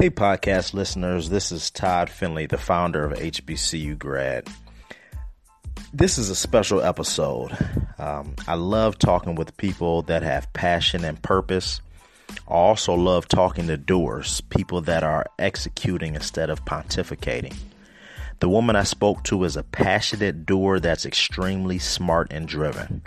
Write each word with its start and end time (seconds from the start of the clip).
Hey, 0.00 0.08
podcast 0.08 0.72
listeners, 0.72 1.28
this 1.28 1.52
is 1.52 1.70
Todd 1.70 2.08
Finley, 2.08 2.46
the 2.46 2.56
founder 2.56 3.04
of 3.04 3.18
HBCU 3.18 3.98
Grad. 3.98 4.48
This 5.92 6.16
is 6.16 6.30
a 6.30 6.34
special 6.34 6.80
episode. 6.80 7.54
Um, 7.98 8.34
I 8.48 8.54
love 8.54 8.98
talking 8.98 9.34
with 9.34 9.58
people 9.58 10.00
that 10.04 10.22
have 10.22 10.50
passion 10.54 11.04
and 11.04 11.20
purpose. 11.20 11.82
I 12.48 12.54
also 12.54 12.94
love 12.94 13.28
talking 13.28 13.66
to 13.66 13.76
doers, 13.76 14.40
people 14.40 14.80
that 14.80 15.02
are 15.02 15.26
executing 15.38 16.14
instead 16.14 16.48
of 16.48 16.64
pontificating. 16.64 17.54
The 18.38 18.48
woman 18.48 18.76
I 18.76 18.84
spoke 18.84 19.22
to 19.24 19.44
is 19.44 19.58
a 19.58 19.64
passionate 19.64 20.46
doer 20.46 20.80
that's 20.80 21.04
extremely 21.04 21.78
smart 21.78 22.32
and 22.32 22.48
driven. 22.48 23.02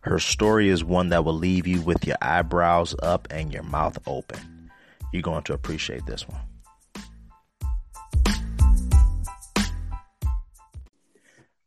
Her 0.00 0.18
story 0.18 0.70
is 0.70 0.82
one 0.82 1.10
that 1.10 1.26
will 1.26 1.36
leave 1.36 1.66
you 1.66 1.82
with 1.82 2.06
your 2.06 2.16
eyebrows 2.22 2.96
up 3.02 3.28
and 3.30 3.52
your 3.52 3.64
mouth 3.64 3.98
open. 4.06 4.59
You're 5.12 5.22
going 5.22 5.42
to 5.44 5.54
appreciate 5.54 6.06
this 6.06 6.26
one. 6.28 6.40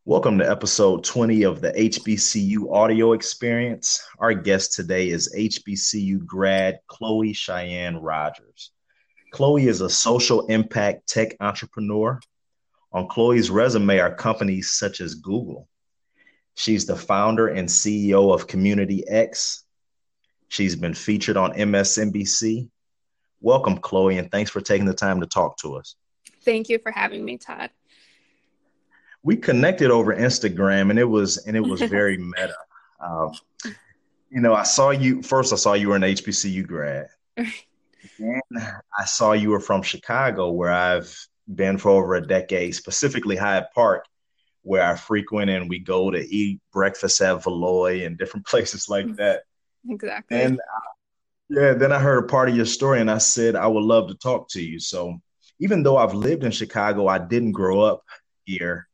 Welcome 0.06 0.38
to 0.38 0.50
episode 0.50 1.04
20 1.04 1.42
of 1.44 1.60
the 1.60 1.72
HBCU 1.72 2.72
audio 2.72 3.12
experience. 3.12 4.02
Our 4.18 4.32
guest 4.32 4.72
today 4.72 5.08
is 5.08 5.34
HBCU 5.36 6.24
grad 6.24 6.78
Chloe 6.86 7.34
Cheyenne 7.34 7.96
Rogers. 7.96 8.70
Chloe 9.30 9.66
is 9.66 9.82
a 9.82 9.90
social 9.90 10.46
impact 10.46 11.08
tech 11.08 11.36
entrepreneur. 11.40 12.20
On 12.92 13.08
Chloe's 13.08 13.50
resume 13.50 13.98
are 13.98 14.14
companies 14.14 14.70
such 14.70 15.00
as 15.00 15.16
Google. 15.16 15.68
She's 16.54 16.86
the 16.86 16.96
founder 16.96 17.48
and 17.48 17.68
CEO 17.68 18.32
of 18.32 18.46
Community 18.46 19.06
X. 19.06 19.64
She's 20.48 20.76
been 20.76 20.94
featured 20.94 21.36
on 21.36 21.52
MSNBC, 21.52 22.70
Welcome, 23.44 23.76
Chloe, 23.76 24.16
and 24.16 24.30
thanks 24.30 24.50
for 24.50 24.62
taking 24.62 24.86
the 24.86 24.94
time 24.94 25.20
to 25.20 25.26
talk 25.26 25.58
to 25.58 25.74
us. 25.74 25.96
Thank 26.46 26.70
you 26.70 26.78
for 26.78 26.90
having 26.90 27.22
me, 27.22 27.36
Todd. 27.36 27.68
We 29.22 29.36
connected 29.36 29.90
over 29.90 30.16
Instagram, 30.16 30.88
and 30.88 30.98
it 30.98 31.04
was 31.04 31.36
and 31.46 31.54
it 31.54 31.60
was 31.60 31.82
very 31.98 32.16
meta. 32.16 32.56
Um, 32.98 33.32
you 34.30 34.40
know, 34.40 34.54
I 34.54 34.62
saw 34.62 34.92
you 34.92 35.22
first. 35.22 35.52
I 35.52 35.56
saw 35.56 35.74
you 35.74 35.90
were 35.90 35.96
an 35.96 36.00
HBCU 36.00 36.66
grad. 36.66 37.08
and 37.36 37.52
I 38.98 39.04
saw 39.04 39.32
you 39.32 39.50
were 39.50 39.60
from 39.60 39.82
Chicago, 39.82 40.50
where 40.50 40.72
I've 40.72 41.14
been 41.54 41.76
for 41.76 41.90
over 41.90 42.14
a 42.14 42.26
decade, 42.26 42.74
specifically 42.74 43.36
Hyde 43.36 43.66
Park, 43.74 44.06
where 44.62 44.82
I 44.82 44.94
frequent 44.94 45.50
and 45.50 45.68
we 45.68 45.80
go 45.80 46.10
to 46.10 46.18
eat 46.18 46.60
breakfast 46.72 47.20
at 47.20 47.42
Valois 47.42 48.06
and 48.06 48.16
different 48.16 48.46
places 48.46 48.88
like 48.88 49.16
that. 49.16 49.42
Exactly. 49.86 50.40
And 50.40 50.58
yeah, 51.54 51.74
then 51.74 51.92
I 51.92 51.98
heard 51.98 52.24
a 52.24 52.26
part 52.26 52.48
of 52.48 52.56
your 52.56 52.66
story 52.66 53.00
and 53.00 53.10
I 53.10 53.18
said, 53.18 53.56
I 53.56 53.66
would 53.66 53.84
love 53.84 54.08
to 54.08 54.14
talk 54.14 54.48
to 54.50 54.62
you. 54.62 54.80
So 54.80 55.18
even 55.60 55.82
though 55.82 55.96
I've 55.96 56.14
lived 56.14 56.44
in 56.44 56.50
Chicago, 56.50 57.06
I 57.06 57.18
didn't 57.18 57.52
grow 57.52 57.80
up 57.80 58.04
here. 58.44 58.88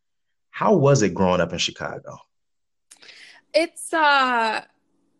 How 0.50 0.74
was 0.74 1.02
it 1.02 1.14
growing 1.14 1.40
up 1.40 1.52
in 1.52 1.58
Chicago? 1.58 2.18
It's 3.54 3.92
uh 3.92 4.62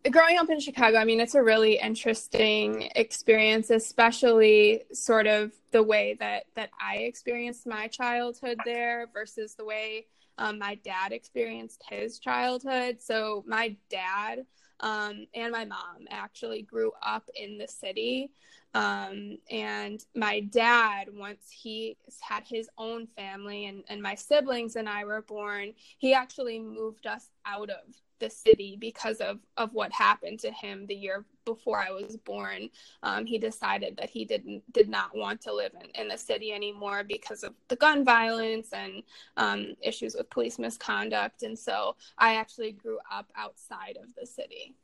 growing 0.09 0.37
up 0.37 0.49
in 0.49 0.59
Chicago, 0.59 0.97
I 0.97 1.03
mean, 1.03 1.19
it's 1.19 1.35
a 1.35 1.43
really 1.43 1.77
interesting 1.77 2.89
experience, 2.95 3.69
especially 3.69 4.83
sort 4.93 5.27
of 5.27 5.51
the 5.71 5.83
way 5.83 6.17
that 6.19 6.45
that 6.55 6.69
I 6.81 6.97
experienced 6.97 7.67
my 7.67 7.87
childhood 7.87 8.57
there 8.65 9.07
versus 9.13 9.55
the 9.55 9.65
way 9.65 10.07
um, 10.41 10.57
my 10.57 10.75
dad 10.75 11.11
experienced 11.11 11.83
his 11.87 12.17
childhood. 12.17 12.97
So 12.99 13.43
my 13.45 13.75
dad 13.89 14.45
um, 14.79 15.27
and 15.35 15.51
my 15.51 15.65
mom 15.65 16.07
actually 16.09 16.63
grew 16.63 16.91
up 17.05 17.29
in 17.35 17.59
the 17.59 17.67
city. 17.67 18.31
Um, 18.73 19.37
and 19.51 20.03
my 20.15 20.39
dad, 20.39 21.09
once 21.13 21.51
he 21.51 21.97
had 22.21 22.43
his 22.47 22.69
own 22.77 23.05
family 23.05 23.65
and, 23.65 23.83
and 23.87 24.01
my 24.01 24.15
siblings 24.15 24.75
and 24.75 24.89
I 24.89 25.05
were 25.05 25.21
born, 25.21 25.73
he 25.99 26.13
actually 26.15 26.57
moved 26.59 27.05
us 27.05 27.29
out 27.45 27.69
of 27.69 27.95
the 28.21 28.29
city 28.29 28.77
because 28.79 29.17
of 29.17 29.39
of 29.57 29.73
what 29.73 29.91
happened 29.91 30.39
to 30.39 30.51
him 30.51 30.85
the 30.85 30.95
year 30.95 31.25
before 31.43 31.79
I 31.79 31.91
was 31.91 32.15
born. 32.15 32.69
Um, 33.03 33.25
he 33.25 33.37
decided 33.37 33.97
that 33.97 34.09
he 34.09 34.23
didn't 34.23 34.63
did 34.71 34.87
not 34.87 35.15
want 35.15 35.41
to 35.41 35.53
live 35.53 35.73
in, 35.83 36.01
in 36.01 36.07
the 36.07 36.17
city 36.17 36.53
anymore 36.53 37.03
because 37.03 37.43
of 37.43 37.53
the 37.67 37.75
gun 37.75 38.05
violence 38.05 38.69
and 38.71 39.03
um, 39.35 39.75
issues 39.81 40.15
with 40.15 40.29
police 40.29 40.57
misconduct. 40.57 41.43
And 41.43 41.59
so 41.59 41.97
I 42.17 42.35
actually 42.35 42.71
grew 42.71 42.99
up 43.11 43.27
outside 43.35 43.97
of 44.01 44.07
the 44.17 44.25
city. 44.25 44.75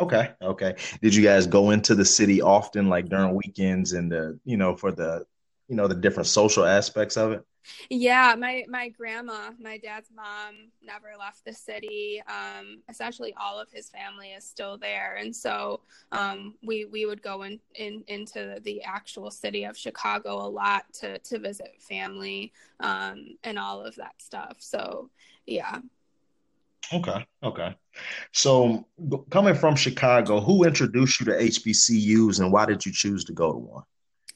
Okay, 0.00 0.30
okay. 0.42 0.74
Did 1.00 1.14
you 1.14 1.22
guys 1.22 1.46
go 1.46 1.70
into 1.70 1.94
the 1.94 2.04
city 2.04 2.42
often, 2.42 2.88
like 2.88 3.08
during 3.08 3.34
weekends 3.34 3.92
and 3.92 4.10
the 4.10 4.40
you 4.44 4.56
know 4.56 4.74
for 4.74 4.90
the 4.90 5.26
you 5.72 5.76
know 5.76 5.88
the 5.88 5.94
different 5.94 6.26
social 6.26 6.66
aspects 6.66 7.16
of 7.16 7.32
it? 7.32 7.46
Yeah, 7.88 8.34
my 8.38 8.64
my 8.68 8.90
grandma, 8.90 9.52
my 9.58 9.78
dad's 9.78 10.10
mom, 10.14 10.68
never 10.84 11.12
left 11.18 11.46
the 11.46 11.52
city. 11.54 12.22
Um, 12.28 12.82
essentially, 12.90 13.34
all 13.40 13.58
of 13.58 13.70
his 13.70 13.88
family 13.88 14.32
is 14.32 14.44
still 14.44 14.76
there, 14.76 15.16
and 15.18 15.34
so 15.34 15.80
um, 16.10 16.56
we 16.62 16.84
we 16.84 17.06
would 17.06 17.22
go 17.22 17.44
in, 17.44 17.58
in 17.74 18.04
into 18.08 18.60
the 18.64 18.82
actual 18.82 19.30
city 19.30 19.64
of 19.64 19.78
Chicago 19.78 20.46
a 20.46 20.50
lot 20.50 20.84
to 21.00 21.18
to 21.20 21.38
visit 21.38 21.80
family 21.80 22.52
um, 22.80 23.38
and 23.44 23.58
all 23.58 23.80
of 23.80 23.94
that 23.94 24.20
stuff. 24.20 24.56
So, 24.58 25.08
yeah. 25.46 25.78
Okay, 26.92 27.26
okay. 27.42 27.74
So, 28.32 28.84
coming 29.30 29.54
from 29.54 29.74
Chicago, 29.74 30.38
who 30.38 30.64
introduced 30.64 31.18
you 31.20 31.26
to 31.26 31.32
HBCUs, 31.32 32.40
and 32.40 32.52
why 32.52 32.66
did 32.66 32.84
you 32.84 32.92
choose 32.92 33.24
to 33.24 33.32
go 33.32 33.52
to 33.52 33.58
one? 33.58 33.84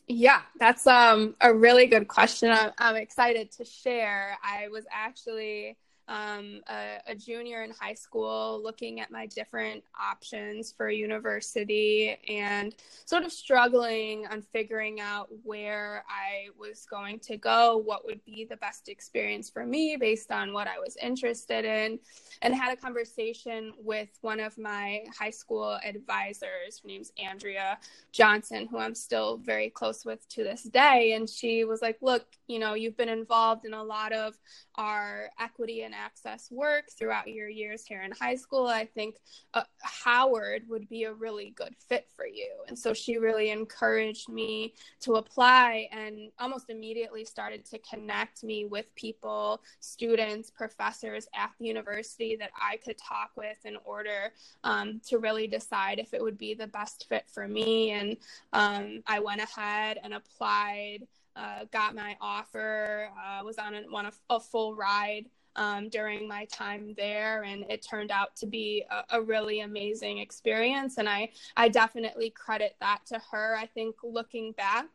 Yeah, 0.09 0.43
that's 0.59 0.87
um, 0.87 1.35
a 1.41 1.53
really 1.53 1.87
good 1.87 2.07
question. 2.07 2.51
I'm, 2.51 2.71
I'm 2.79 2.97
excited 2.97 3.51
to 3.53 3.65
share. 3.65 4.39
I 4.43 4.69
was 4.69 4.85
actually 4.91 5.77
um, 6.09 6.61
a, 6.69 6.99
a, 7.09 7.15
junior 7.17 7.65
in 7.65 7.73
high 7.73 7.95
school, 7.95 8.61
looking 8.63 9.01
at 9.01 9.11
my 9.11 9.27
different 9.27 9.83
options 10.01 10.73
for 10.73 10.89
university 10.89 12.17
and 12.29 12.77
sort 13.05 13.25
of 13.25 13.33
struggling 13.33 14.25
on 14.29 14.41
figuring 14.41 15.01
out 15.01 15.29
where 15.43 16.05
I 16.09 16.51
was 16.57 16.87
going 16.89 17.19
to 17.21 17.37
go, 17.37 17.79
what 17.79 18.05
would 18.07 18.25
be 18.25 18.47
the 18.49 18.57
best 18.59 18.89
experience 18.89 19.51
for 19.51 19.67
me 19.67 19.97
based 19.99 20.31
on 20.31 20.53
what 20.53 20.69
I 20.69 20.79
was 20.79 20.97
interested 21.03 21.65
in, 21.65 21.99
and 22.41 22.55
had 22.55 22.73
a 22.73 22.81
conversation 22.81 23.73
with 23.77 24.11
one 24.21 24.39
of 24.39 24.57
my 24.59 25.01
high 25.19 25.31
school 25.31 25.77
advisors. 25.85 26.81
Her 26.83 26.89
name's 26.89 27.13
Andrea 27.19 27.79
Johnson, 28.13 28.69
who 28.71 28.79
I'm 28.79 28.95
still 28.95 29.39
very 29.39 29.71
close 29.71 30.05
with 30.05 30.29
to 30.31 30.45
this 30.45 30.63
day. 30.63 31.15
And 31.15 31.29
she 31.29 31.65
was 31.65 31.83
like, 31.83 31.99
Look, 32.01 32.27
you 32.47 32.61
know, 32.61 32.75
you've 32.75 32.97
been 32.97 33.09
involved 33.09 33.65
in 33.65 33.75
a 33.75 33.83
lot 33.83 34.13
of 34.13 34.39
our 34.77 35.31
equity 35.41 35.83
and 35.83 35.95
access 35.97 36.51
work 36.51 36.85
throughout 36.97 37.29
your 37.29 37.49
years 37.49 37.85
here 37.85 38.03
in 38.03 38.13
high 38.13 38.35
school, 38.35 38.67
I 38.67 38.85
think 38.85 39.17
uh, 39.55 39.63
Howard 39.83 40.63
would 40.69 40.89
be 40.89 41.05
a 41.05 41.13
really 41.13 41.51
good 41.57 41.75
fit 41.89 42.09
for 42.15 42.27
you. 42.27 42.51
And 42.69 42.79
so 42.79 42.93
she 42.93 43.19
really 43.19 43.51
encouraged 43.51 44.29
me 44.29 44.75
to 45.01 45.15
apply 45.15 45.89
and 45.93 46.31
almost 46.39 46.71
immediately 46.71 47.25
started 47.25 47.65
to 47.67 47.79
connect 47.79 48.45
me 48.45 48.65
with 48.65 48.95
people, 48.95 49.63
students, 49.81 50.51
professors 50.51 51.27
at 51.35 51.51
the 51.59 51.67
university 51.67 52.37
that 52.37 52.51
I 52.61 52.77
could 52.79 52.99
talk 52.99 53.31
with 53.37 53.59
in 53.65 53.77
order 53.85 54.33
um, 54.65 55.01
to 55.09 55.19
really 55.19 55.47
decide 55.47 55.99
if 55.99 56.15
it 56.15 56.23
would 56.23 56.39
be 56.39 56.55
the 56.55 56.67
best 56.67 57.07
fit 57.09 57.25
for 57.33 57.49
me. 57.49 57.91
And 57.91 58.17
um, 58.53 59.03
I 59.07 59.21
went 59.21 59.41
ahead 59.41 59.99
and 60.03 60.15
applied 60.15 61.07
uh, 61.37 61.67
got 61.71 61.95
my 61.95 62.17
offer, 62.21 63.11
uh, 63.15 63.45
was 63.45 63.59
on 63.59 63.75
a, 63.75 64.13
a 64.31 64.41
full 64.41 64.75
ride 64.75 65.27
um, 65.57 65.89
during 65.89 66.29
my 66.29 66.45
time 66.47 66.95
there, 66.97 67.43
and 67.43 67.65
it 67.69 67.83
turned 67.83 68.11
out 68.11 68.37
to 68.37 68.47
be 68.47 68.85
a, 68.91 69.17
a, 69.17 69.23
really 69.23 69.61
amazing 69.61 70.19
experience. 70.19 70.99
And 70.99 71.09
I, 71.09 71.31
I 71.57 71.69
definitely 71.69 72.31
credit 72.31 72.77
that 72.81 73.01
to 73.07 73.21
her. 73.31 73.57
I 73.57 73.67
think 73.67 73.97
looking 74.05 74.53
back, 74.53 74.87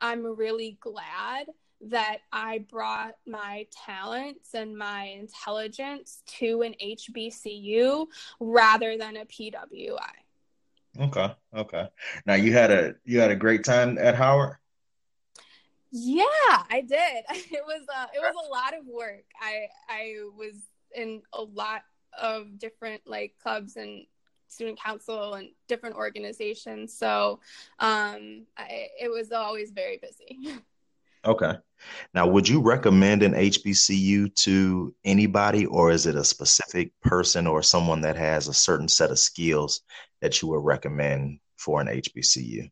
I'm 0.00 0.24
really 0.24 0.76
glad 0.80 1.46
that 1.80 2.18
I 2.32 2.58
brought 2.68 3.14
my 3.26 3.66
talents 3.86 4.54
and 4.54 4.76
my 4.76 5.04
intelligence 5.04 6.22
to 6.26 6.62
an 6.62 6.74
HBCU 6.82 8.06
rather 8.40 8.98
than 8.98 9.16
a 9.16 9.24
PWI. 9.24 9.96
Okay, 11.00 11.34
okay. 11.54 11.88
Now 12.26 12.34
you 12.34 12.52
had 12.52 12.72
a 12.72 12.94
you 13.04 13.20
had 13.20 13.30
a 13.30 13.36
great 13.36 13.62
time 13.62 13.98
at 13.98 14.16
Howard. 14.16 14.56
Yeah, 15.90 16.24
I 16.70 16.84
did. 16.86 17.24
It 17.52 17.62
was 17.66 17.82
uh, 17.94 18.06
it 18.14 18.20
was 18.20 18.34
a 18.34 18.50
lot 18.50 18.78
of 18.78 18.86
work. 18.86 19.24
I 19.40 19.68
I 19.88 20.14
was 20.36 20.54
in 20.94 21.22
a 21.32 21.42
lot 21.42 21.82
of 22.20 22.58
different 22.58 23.02
like 23.06 23.34
clubs 23.42 23.76
and 23.76 24.04
student 24.48 24.80
council 24.80 25.34
and 25.34 25.50
different 25.68 25.96
organizations. 25.96 26.96
So 26.96 27.40
um, 27.78 28.46
I, 28.56 28.88
it 29.00 29.10
was 29.10 29.30
always 29.32 29.70
very 29.70 29.98
busy. 29.98 30.60
Okay. 31.24 31.54
Now, 32.14 32.28
would 32.28 32.48
you 32.48 32.62
recommend 32.62 33.22
an 33.24 33.34
HBCU 33.34 34.34
to 34.36 34.94
anybody, 35.04 35.66
or 35.66 35.90
is 35.90 36.06
it 36.06 36.14
a 36.14 36.24
specific 36.24 36.92
person 37.00 37.46
or 37.46 37.60
someone 37.60 38.00
that 38.02 38.16
has 38.16 38.46
a 38.46 38.54
certain 38.54 38.88
set 38.88 39.10
of 39.10 39.18
skills 39.18 39.82
that 40.20 40.40
you 40.40 40.48
would 40.48 40.64
recommend 40.64 41.40
for 41.56 41.80
an 41.80 41.88
HBCU? 41.88 42.70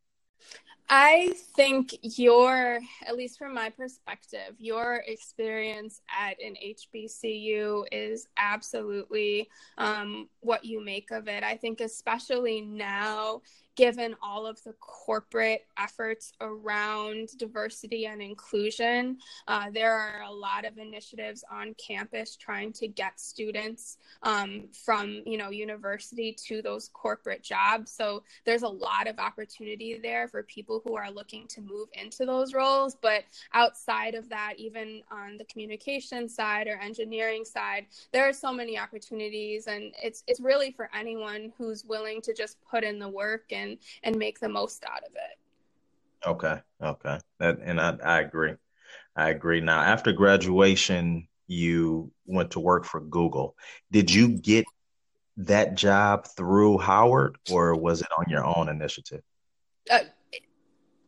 I 0.88 1.32
think 1.56 1.96
your, 2.02 2.78
at 3.06 3.16
least 3.16 3.38
from 3.38 3.54
my 3.54 3.70
perspective, 3.70 4.54
your 4.58 5.02
experience 5.06 6.00
at 6.16 6.36
an 6.40 6.54
HBCU 6.64 7.86
is 7.90 8.28
absolutely 8.36 9.48
um, 9.78 10.28
what 10.40 10.64
you 10.64 10.84
make 10.84 11.10
of 11.10 11.26
it. 11.26 11.42
I 11.42 11.56
think, 11.56 11.80
especially 11.80 12.60
now, 12.60 13.42
given 13.76 14.16
all 14.22 14.46
of 14.46 14.62
the 14.64 14.72
corporate 14.80 15.66
efforts 15.78 16.32
around 16.40 17.28
diversity 17.38 18.06
and 18.06 18.22
inclusion, 18.22 19.18
uh, 19.46 19.70
there 19.72 19.92
are 19.92 20.22
a 20.22 20.32
lot 20.32 20.64
of 20.64 20.78
initiatives 20.78 21.44
on 21.50 21.74
campus 21.74 22.36
trying 22.36 22.72
to 22.72 22.88
get 22.88 23.20
students 23.20 23.98
um, 24.22 24.64
from 24.72 25.22
you 25.26 25.36
know 25.36 25.50
university 25.50 26.34
to 26.46 26.62
those 26.62 26.88
corporate 26.94 27.42
jobs. 27.42 27.92
So 27.92 28.22
there's 28.44 28.62
a 28.62 28.68
lot 28.68 29.06
of 29.06 29.18
opportunity 29.18 29.98
there 30.02 30.26
for 30.26 30.42
people 30.42 30.80
who 30.84 30.96
are 30.96 31.10
looking 31.10 31.46
to 31.48 31.60
move 31.60 31.88
into 31.92 32.24
those 32.24 32.54
roles. 32.54 32.96
But 32.96 33.24
outside 33.52 34.14
of 34.14 34.28
that, 34.30 34.54
even 34.56 35.02
on 35.10 35.36
the 35.36 35.44
communication 35.44 36.28
side 36.28 36.66
or 36.66 36.78
engineering 36.78 37.44
side, 37.44 37.86
there 38.12 38.26
are 38.26 38.32
so 38.32 38.52
many 38.52 38.78
opportunities, 38.78 39.66
and 39.66 39.92
it's 40.02 40.24
it's 40.26 40.40
really 40.40 40.70
for 40.70 40.88
anyone 40.94 41.52
who's 41.58 41.84
willing 41.84 42.22
to 42.22 42.32
just 42.32 42.56
put 42.64 42.82
in 42.82 42.98
the 42.98 43.08
work 43.08 43.44
and 43.52 43.65
and 43.66 43.78
and 44.02 44.16
make 44.16 44.40
the 44.40 44.48
most 44.48 44.84
out 44.84 45.02
of 45.02 45.12
it. 45.14 46.28
Okay, 46.28 46.60
okay, 46.82 47.18
that, 47.38 47.58
and 47.62 47.80
I, 47.80 47.96
I 48.02 48.20
agree. 48.20 48.54
I 49.14 49.30
agree. 49.30 49.60
Now, 49.60 49.80
after 49.80 50.12
graduation, 50.12 51.28
you 51.46 52.10
went 52.26 52.50
to 52.52 52.60
work 52.60 52.84
for 52.84 53.00
Google. 53.00 53.56
Did 53.90 54.12
you 54.12 54.28
get 54.28 54.64
that 55.38 55.74
job 55.74 56.26
through 56.36 56.78
Howard, 56.78 57.38
or 57.50 57.74
was 57.76 58.00
it 58.00 58.08
on 58.18 58.24
your 58.28 58.44
own 58.44 58.68
initiative? 58.68 59.22
Uh, 59.90 60.00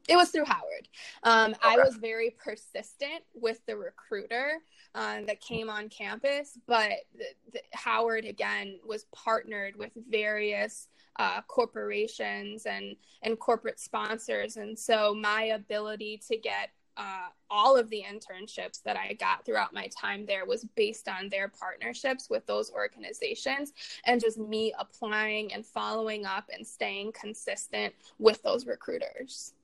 it 0.09 0.17
was 0.17 0.31
through 0.31 0.45
Howard. 0.45 0.78
Um, 1.23 1.53
okay. 1.53 1.61
I 1.63 1.77
was 1.77 1.97
very 1.97 2.31
persistent 2.43 3.23
with 3.35 3.61
the 3.67 3.77
recruiter 3.77 4.59
uh, 4.95 5.21
that 5.27 5.41
came 5.41 5.69
on 5.69 5.89
campus, 5.89 6.59
but 6.67 6.91
the, 7.17 7.25
the, 7.53 7.61
Howard 7.73 8.25
again 8.25 8.79
was 8.87 9.05
partnered 9.15 9.77
with 9.77 9.93
various 10.11 10.89
uh, 11.17 11.41
corporations 11.43 12.67
and 12.67 12.97
and 13.23 13.39
corporate 13.39 13.81
sponsors, 13.81 14.57
and 14.57 14.79
so 14.79 15.15
my 15.15 15.45
ability 15.55 16.21
to 16.29 16.37
get 16.37 16.71
uh, 16.99 17.29
all 17.49 17.77
of 17.77 17.89
the 17.91 18.03
internships 18.03 18.83
that 18.83 18.97
I 18.97 19.15
got 19.15 19.45
throughout 19.45 19.73
my 19.73 19.89
time 19.89 20.27
there 20.27 20.45
was 20.45 20.65
based 20.75 21.09
on 21.09 21.29
their 21.29 21.49
partnerships 21.49 22.29
with 22.29 22.45
those 22.47 22.71
organizations 22.73 23.73
and 24.05 24.21
just 24.21 24.37
me 24.37 24.75
applying 24.79 25.53
and 25.55 25.65
following 25.65 26.27
up 26.27 26.51
and 26.53 26.67
staying 26.67 27.13
consistent 27.13 27.95
with 28.19 28.43
those 28.43 28.67
recruiters. 28.67 29.55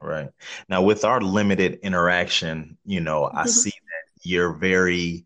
Right. 0.00 0.30
Now, 0.68 0.82
with 0.82 1.04
our 1.04 1.20
limited 1.20 1.80
interaction, 1.82 2.76
you 2.84 3.00
know, 3.00 3.26
I 3.26 3.40
mm-hmm. 3.40 3.48
see 3.48 3.70
that 3.70 4.28
you're 4.28 4.52
very, 4.52 5.24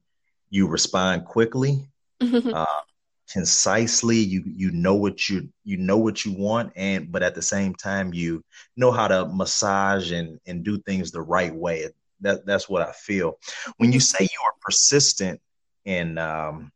you 0.48 0.68
respond 0.68 1.24
quickly. 1.24 1.88
Mm-hmm. 2.22 2.54
Uh, 2.54 2.64
concisely 3.30 4.16
you 4.16 4.42
you 4.44 4.70
know 4.72 4.96
what 4.96 5.28
you 5.28 5.48
you 5.64 5.76
know 5.76 5.96
what 5.96 6.24
you 6.24 6.32
want 6.32 6.72
and 6.74 7.12
but 7.12 7.22
at 7.22 7.34
the 7.34 7.42
same 7.42 7.74
time 7.74 8.12
you 8.12 8.42
know 8.76 8.90
how 8.90 9.06
to 9.06 9.26
massage 9.26 10.10
and 10.10 10.40
and 10.46 10.64
do 10.64 10.78
things 10.80 11.10
the 11.10 11.22
right 11.22 11.54
way 11.54 11.86
that 12.20 12.44
that's 12.44 12.68
what 12.68 12.82
i 12.82 12.90
feel 12.90 13.38
when 13.76 13.92
you 13.92 14.00
say 14.00 14.24
you 14.24 14.40
are 14.44 14.54
persistent 14.60 15.40
in 15.84 16.18
um, 16.18 16.72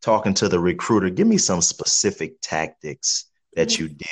talking 0.00 0.32
to 0.32 0.48
the 0.48 0.58
recruiter 0.58 1.10
give 1.10 1.26
me 1.26 1.38
some 1.38 1.60
specific 1.60 2.36
tactics 2.40 3.26
that 3.54 3.78
you 3.78 3.88
did 3.88 4.08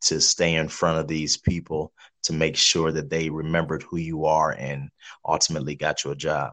to 0.00 0.20
stay 0.20 0.54
in 0.54 0.68
front 0.68 0.98
of 0.98 1.06
these 1.06 1.36
people 1.36 1.92
to 2.24 2.32
make 2.32 2.56
sure 2.56 2.92
that 2.92 3.10
they 3.10 3.30
remembered 3.30 3.82
who 3.82 3.96
you 3.98 4.24
are 4.24 4.52
and 4.52 4.90
ultimately 5.26 5.74
got 5.74 6.04
you 6.04 6.10
a 6.10 6.16
job 6.16 6.52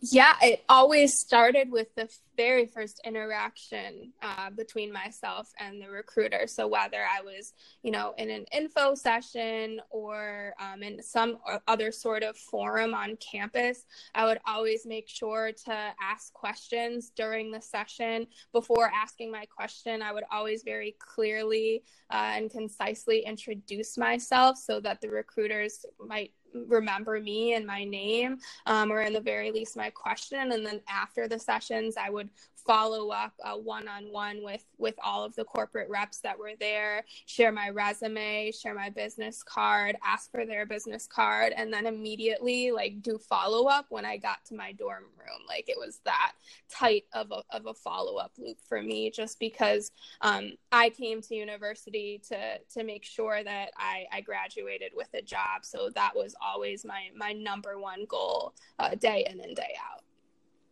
yeah, 0.00 0.34
it 0.42 0.64
always 0.68 1.18
started 1.18 1.70
with 1.70 1.94
the 1.94 2.08
very 2.36 2.66
first 2.66 3.00
interaction 3.04 4.12
uh, 4.22 4.50
between 4.50 4.92
myself 4.92 5.50
and 5.58 5.80
the 5.80 5.88
recruiter. 5.88 6.46
So 6.46 6.66
whether 6.66 7.02
I 7.02 7.22
was, 7.22 7.54
you 7.82 7.90
know, 7.90 8.14
in 8.18 8.30
an 8.30 8.44
info 8.52 8.94
session 8.94 9.80
or 9.90 10.54
um, 10.60 10.82
in 10.82 11.02
some 11.02 11.38
other 11.66 11.90
sort 11.90 12.22
of 12.22 12.36
forum 12.36 12.94
on 12.94 13.16
campus, 13.16 13.86
I 14.14 14.26
would 14.26 14.38
always 14.46 14.86
make 14.86 15.08
sure 15.08 15.50
to 15.64 15.94
ask 16.00 16.32
questions 16.34 17.10
during 17.16 17.50
the 17.50 17.60
session. 17.60 18.26
Before 18.52 18.90
asking 18.94 19.32
my 19.32 19.46
question, 19.46 20.02
I 20.02 20.12
would 20.12 20.24
always 20.30 20.62
very 20.62 20.94
clearly 20.98 21.82
uh, 22.10 22.32
and 22.34 22.50
concisely 22.50 23.20
introduce 23.20 23.96
myself 23.96 24.58
so 24.58 24.78
that 24.80 25.00
the 25.00 25.08
recruiters 25.08 25.86
might 25.98 26.32
remember 26.66 27.20
me 27.20 27.54
and 27.54 27.66
my 27.66 27.84
name, 27.84 28.38
um, 28.66 28.90
or 28.90 29.02
in 29.02 29.12
the 29.12 29.20
very 29.20 29.50
least 29.50 29.76
my 29.76 29.90
question. 29.90 30.52
And 30.52 30.64
then 30.64 30.80
after 30.88 31.28
the 31.28 31.38
sessions, 31.38 31.96
I 31.96 32.10
would 32.10 32.30
follow 32.66 33.10
up 33.10 33.32
one 33.62 33.88
on 33.88 34.04
one 34.12 34.42
with 34.42 34.64
with 34.78 34.94
all 35.02 35.24
of 35.24 35.34
the 35.36 35.44
corporate 35.44 35.88
reps 35.88 36.18
that 36.20 36.38
were 36.38 36.52
there 36.58 37.04
share 37.26 37.52
my 37.52 37.70
resume 37.70 38.50
share 38.52 38.74
my 38.74 38.90
business 38.90 39.42
card 39.42 39.96
ask 40.04 40.30
for 40.30 40.44
their 40.44 40.66
business 40.66 41.06
card 41.06 41.52
and 41.56 41.72
then 41.72 41.86
immediately 41.86 42.70
like 42.70 43.00
do 43.02 43.18
follow 43.18 43.68
up 43.68 43.86
when 43.90 44.04
i 44.04 44.16
got 44.16 44.44
to 44.44 44.54
my 44.54 44.72
dorm 44.72 45.04
room. 45.18 45.46
Like 45.48 45.68
it 45.68 45.76
was 45.78 46.00
that 46.04 46.32
tight 46.68 47.04
of 47.12 47.30
a, 47.32 47.42
of 47.50 47.66
a 47.66 47.74
follow 47.74 48.16
up 48.16 48.32
loop 48.38 48.58
for 48.68 48.82
me 48.82 49.10
just 49.10 49.38
because 49.38 49.90
um, 50.20 50.52
i 50.72 50.90
came 50.90 51.20
to 51.22 51.34
university 51.34 52.20
to 52.28 52.58
to 52.72 52.84
make 52.84 53.04
sure 53.04 53.42
that 53.42 53.70
i 53.76 54.06
i 54.12 54.20
graduated 54.20 54.92
with 54.94 55.08
a 55.14 55.22
job. 55.22 55.64
So 55.64 55.90
that 55.94 56.12
was 56.14 56.34
always 56.40 56.84
my 56.84 57.08
my 57.16 57.32
number 57.32 57.78
one 57.78 58.04
goal 58.08 58.54
uh, 58.78 58.94
day 58.94 59.26
in 59.30 59.40
and 59.40 59.56
day 59.56 59.74
out 59.92 60.02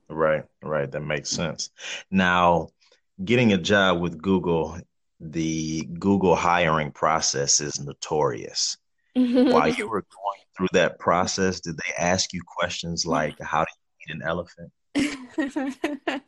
Right, 0.09 0.45
right. 0.63 0.91
That 0.91 1.01
makes 1.01 1.31
sense. 1.31 1.71
Now, 2.11 2.69
getting 3.25 3.53
a 3.53 3.59
job 3.59 4.01
with 4.01 4.21
Google, 4.21 4.79
the 5.21 5.89
Google 5.99 6.37
hiring 6.37 6.93
process 6.93 7.61
is 7.61 7.81
notorious. 7.81 8.77
While 9.15 9.69
you 9.69 9.89
were 9.89 10.03
going 10.03 10.41
through 10.57 10.69
that 10.73 10.99
process, 10.99 11.61
did 11.61 11.77
they 11.77 11.95
ask 11.99 12.33
you 12.33 12.41
questions 12.47 13.07
like, 13.07 13.39
How 13.41 13.65
do 13.65 13.71
you 13.71 14.15
eat 14.15 14.15
an 14.17 14.23
elephant? 14.27 14.73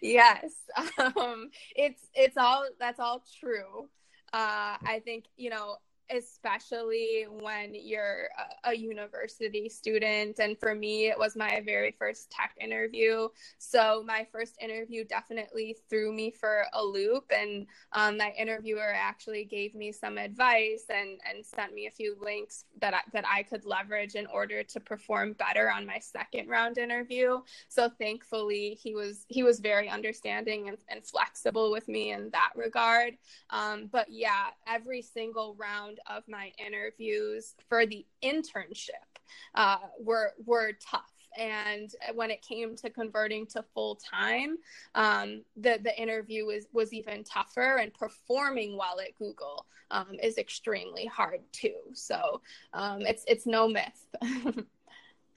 yes 0.00 0.52
um, 1.16 1.50
it's 1.74 2.08
it's 2.14 2.36
all 2.36 2.68
that's 2.78 3.00
all 3.00 3.24
true 3.40 3.88
uh, 4.32 4.76
i 4.84 5.00
think 5.04 5.24
you 5.36 5.48
know 5.50 5.76
especially 6.10 7.26
when 7.28 7.74
you're 7.74 8.28
a, 8.64 8.70
a, 8.70 8.74
university 8.74 9.68
student. 9.68 10.38
And 10.38 10.58
for 10.58 10.74
me, 10.74 11.08
it 11.08 11.18
was 11.18 11.36
my 11.36 11.62
very 11.64 11.94
first 11.98 12.30
tech 12.30 12.54
interview. 12.60 13.28
So 13.58 14.04
my 14.06 14.26
first 14.32 14.56
interview 14.60 15.04
definitely 15.04 15.76
threw 15.90 16.12
me 16.12 16.30
for 16.30 16.64
a 16.72 16.82
loop. 16.82 17.30
And 17.36 17.66
um, 17.92 18.18
that 18.18 18.32
interviewer 18.38 18.92
actually 18.94 19.44
gave 19.44 19.74
me 19.74 19.92
some 19.92 20.16
advice 20.18 20.84
and, 20.88 21.20
and 21.28 21.44
sent 21.44 21.74
me 21.74 21.86
a 21.86 21.90
few 21.90 22.16
links 22.20 22.64
that 22.80 22.94
I, 22.94 23.00
that 23.12 23.24
I 23.26 23.42
could 23.42 23.64
leverage 23.64 24.14
in 24.14 24.26
order 24.26 24.62
to 24.62 24.80
perform 24.80 25.34
better 25.34 25.70
on 25.70 25.86
my 25.86 25.98
second 25.98 26.48
round 26.48 26.78
interview. 26.78 27.40
So 27.68 27.90
thankfully, 27.98 28.78
he 28.80 28.94
was 28.94 29.24
he 29.28 29.42
was 29.42 29.60
very 29.60 29.88
understanding 29.88 30.68
and, 30.68 30.78
and 30.88 31.04
flexible 31.04 31.70
with 31.70 31.88
me 31.88 32.12
in 32.12 32.30
that 32.30 32.50
regard. 32.54 33.14
Um, 33.50 33.88
but 33.90 34.06
yeah, 34.08 34.48
every 34.66 35.02
single 35.02 35.56
round 35.58 35.97
of 36.06 36.22
my 36.28 36.52
interviews 36.64 37.54
for 37.68 37.86
the 37.86 38.06
internship 38.22 39.08
uh, 39.54 39.78
were 40.00 40.32
were 40.44 40.72
tough. 40.80 41.12
And 41.36 41.90
when 42.14 42.30
it 42.30 42.42
came 42.42 42.74
to 42.76 42.90
converting 42.90 43.46
to 43.48 43.62
full 43.74 43.96
time, 43.96 44.56
um, 44.94 45.42
the 45.56 45.78
the 45.82 46.00
interview 46.00 46.46
was 46.46 46.66
was 46.72 46.92
even 46.92 47.24
tougher. 47.24 47.76
And 47.76 47.92
performing 47.94 48.76
well 48.76 48.98
at 49.00 49.14
Google 49.16 49.66
um, 49.90 50.16
is 50.22 50.38
extremely 50.38 51.06
hard 51.06 51.40
too. 51.52 51.76
So 51.92 52.40
um, 52.72 53.02
it's 53.02 53.24
it's 53.28 53.46
no 53.46 53.68
myth. 53.68 54.06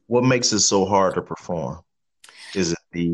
what 0.08 0.24
makes 0.24 0.52
it 0.54 0.60
so 0.60 0.86
hard 0.86 1.16
to 1.16 1.22
perform? 1.22 1.82
Is 2.56 2.72
it 2.72 2.80
the 2.92 3.14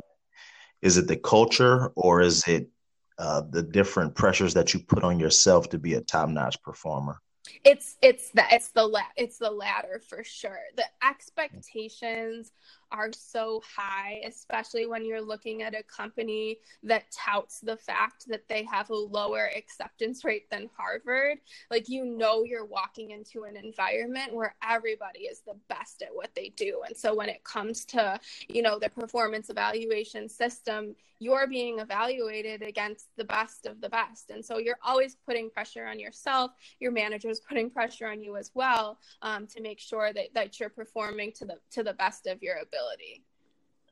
is 0.81 0.97
it 0.97 1.07
the 1.07 1.17
culture 1.17 1.91
or 1.95 2.21
is 2.21 2.47
it 2.47 2.69
uh, 3.17 3.41
the 3.49 3.63
different 3.63 4.13
pressures 4.15 4.53
that 4.53 4.73
you 4.73 4.79
put 4.79 5.03
on 5.03 5.19
yourself 5.19 5.69
to 5.69 5.79
be 5.79 5.95
a 5.95 6.01
top 6.01 6.29
notch 6.29 6.61
performer? 6.61 7.19
It's 7.63 7.97
it's 8.01 8.31
the 8.31 8.43
it's 8.51 8.69
the 8.69 8.85
la- 8.87 9.13
it's 9.17 9.37
the 9.37 9.51
latter 9.51 10.01
for 10.09 10.23
sure. 10.23 10.59
The 10.77 10.85
expectations 11.07 12.51
are 12.91 13.11
so 13.11 13.61
high, 13.75 14.21
especially 14.25 14.85
when 14.85 15.05
you're 15.05 15.21
looking 15.21 15.63
at 15.63 15.75
a 15.75 15.83
company 15.83 16.57
that 16.83 17.11
touts 17.11 17.59
the 17.59 17.77
fact 17.77 18.27
that 18.27 18.47
they 18.47 18.63
have 18.63 18.89
a 18.89 18.95
lower 18.95 19.49
acceptance 19.55 20.23
rate 20.23 20.49
than 20.49 20.69
Harvard. 20.77 21.39
Like, 21.69 21.89
you 21.89 22.05
know, 22.05 22.43
you're 22.43 22.65
walking 22.65 23.11
into 23.11 23.43
an 23.43 23.57
environment 23.57 24.33
where 24.33 24.55
everybody 24.67 25.21
is 25.21 25.41
the 25.45 25.55
best 25.69 26.01
at 26.01 26.13
what 26.13 26.33
they 26.35 26.49
do. 26.55 26.81
And 26.85 26.95
so 26.95 27.15
when 27.15 27.29
it 27.29 27.43
comes 27.43 27.85
to, 27.85 28.19
you 28.47 28.61
know, 28.61 28.79
the 28.79 28.89
performance 28.89 29.49
evaluation 29.49 30.29
system, 30.29 30.95
you're 31.19 31.47
being 31.47 31.79
evaluated 31.79 32.61
against 32.61 33.07
the 33.17 33.23
best 33.23 33.65
of 33.65 33.81
the 33.81 33.89
best. 33.89 34.29
And 34.29 34.45
so 34.45 34.59
you're 34.59 34.79
always 34.83 35.15
putting 35.25 35.49
pressure 35.49 35.85
on 35.85 35.99
yourself. 35.99 36.51
Your 36.79 36.91
manager 36.91 37.29
is 37.29 37.39
putting 37.39 37.69
pressure 37.69 38.07
on 38.07 38.21
you 38.21 38.37
as 38.37 38.51
well 38.53 38.99
um, 39.21 39.47
to 39.47 39.61
make 39.61 39.79
sure 39.79 40.13
that, 40.13 40.33
that 40.35 40.59
you're 40.59 40.69
performing 40.69 41.31
to 41.33 41.45
the 41.45 41.57
to 41.71 41.83
the 41.83 41.93
best 41.93 42.27
of 42.27 42.41
your 42.43 42.57
ability. 42.57 42.76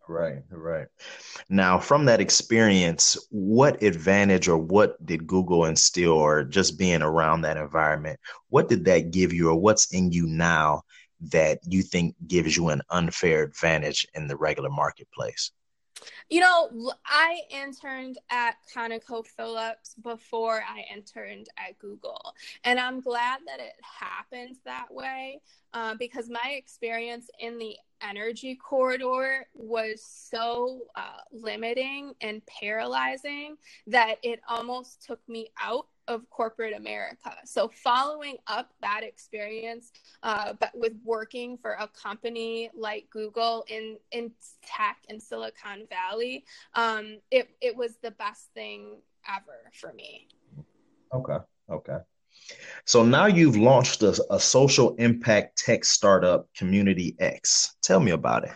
Right, 0.07 0.43
right. 0.51 0.87
Now, 1.49 1.79
from 1.79 2.05
that 2.05 2.21
experience, 2.21 3.17
what 3.31 3.81
advantage 3.81 4.47
or 4.47 4.57
what 4.57 5.03
did 5.03 5.25
Google 5.25 5.65
instill, 5.65 6.13
or 6.13 6.43
just 6.43 6.77
being 6.77 7.01
around 7.01 7.41
that 7.41 7.57
environment, 7.57 8.19
what 8.49 8.69
did 8.69 8.85
that 8.85 9.11
give 9.11 9.33
you, 9.33 9.49
or 9.49 9.55
what's 9.55 9.91
in 9.93 10.11
you 10.11 10.27
now 10.27 10.83
that 11.31 11.59
you 11.63 11.81
think 11.81 12.15
gives 12.27 12.55
you 12.55 12.69
an 12.69 12.81
unfair 12.91 13.43
advantage 13.43 14.05
in 14.13 14.27
the 14.27 14.37
regular 14.37 14.69
marketplace? 14.69 15.51
You 16.29 16.41
know, 16.41 16.91
I 17.05 17.41
interned 17.49 18.17
at 18.29 18.55
ConocoPhillips 18.75 20.01
before 20.01 20.63
I 20.67 20.83
interned 20.93 21.47
at 21.57 21.77
Google. 21.79 22.33
And 22.63 22.79
I'm 22.79 22.99
glad 22.99 23.41
that 23.45 23.59
it 23.59 23.73
happened 23.81 24.57
that 24.65 24.87
way 24.91 25.41
uh, 25.73 25.95
because 25.97 26.29
my 26.29 26.55
experience 26.57 27.29
in 27.39 27.57
the 27.57 27.75
energy 28.01 28.55
corridor 28.55 29.47
was 29.53 30.03
so 30.03 30.81
uh, 30.95 31.21
limiting 31.31 32.13
and 32.21 32.41
paralyzing 32.45 33.57
that 33.87 34.15
it 34.23 34.41
almost 34.47 35.03
took 35.05 35.19
me 35.27 35.49
out 35.61 35.87
of 36.07 36.29
corporate 36.29 36.75
America. 36.75 37.35
So, 37.45 37.69
following 37.69 38.37
up 38.47 38.71
that 38.81 39.01
experience, 39.03 39.91
uh, 40.23 40.53
but 40.59 40.71
with 40.73 40.93
working 41.03 41.57
for 41.57 41.71
a 41.73 41.87
company 41.87 42.69
like 42.75 43.09
Google 43.09 43.65
in 43.67 43.97
in 44.11 44.31
tech 44.65 44.97
in 45.09 45.19
Silicon 45.19 45.87
Valley, 45.89 46.45
um, 46.73 47.17
it 47.31 47.49
it 47.61 47.75
was 47.75 47.97
the 48.01 48.11
best 48.11 48.49
thing 48.53 48.97
ever 49.27 49.71
for 49.73 49.93
me. 49.93 50.27
Okay. 51.13 51.37
Okay. 51.69 51.97
So 52.85 53.03
now 53.03 53.25
you've 53.25 53.57
launched 53.57 54.03
a, 54.03 54.21
a 54.29 54.39
social 54.39 54.95
impact 54.95 55.57
tech 55.57 55.83
startup, 55.85 56.47
Community 56.55 57.15
X. 57.19 57.75
Tell 57.81 57.99
me 57.99 58.11
about 58.11 58.43
it. 58.43 58.51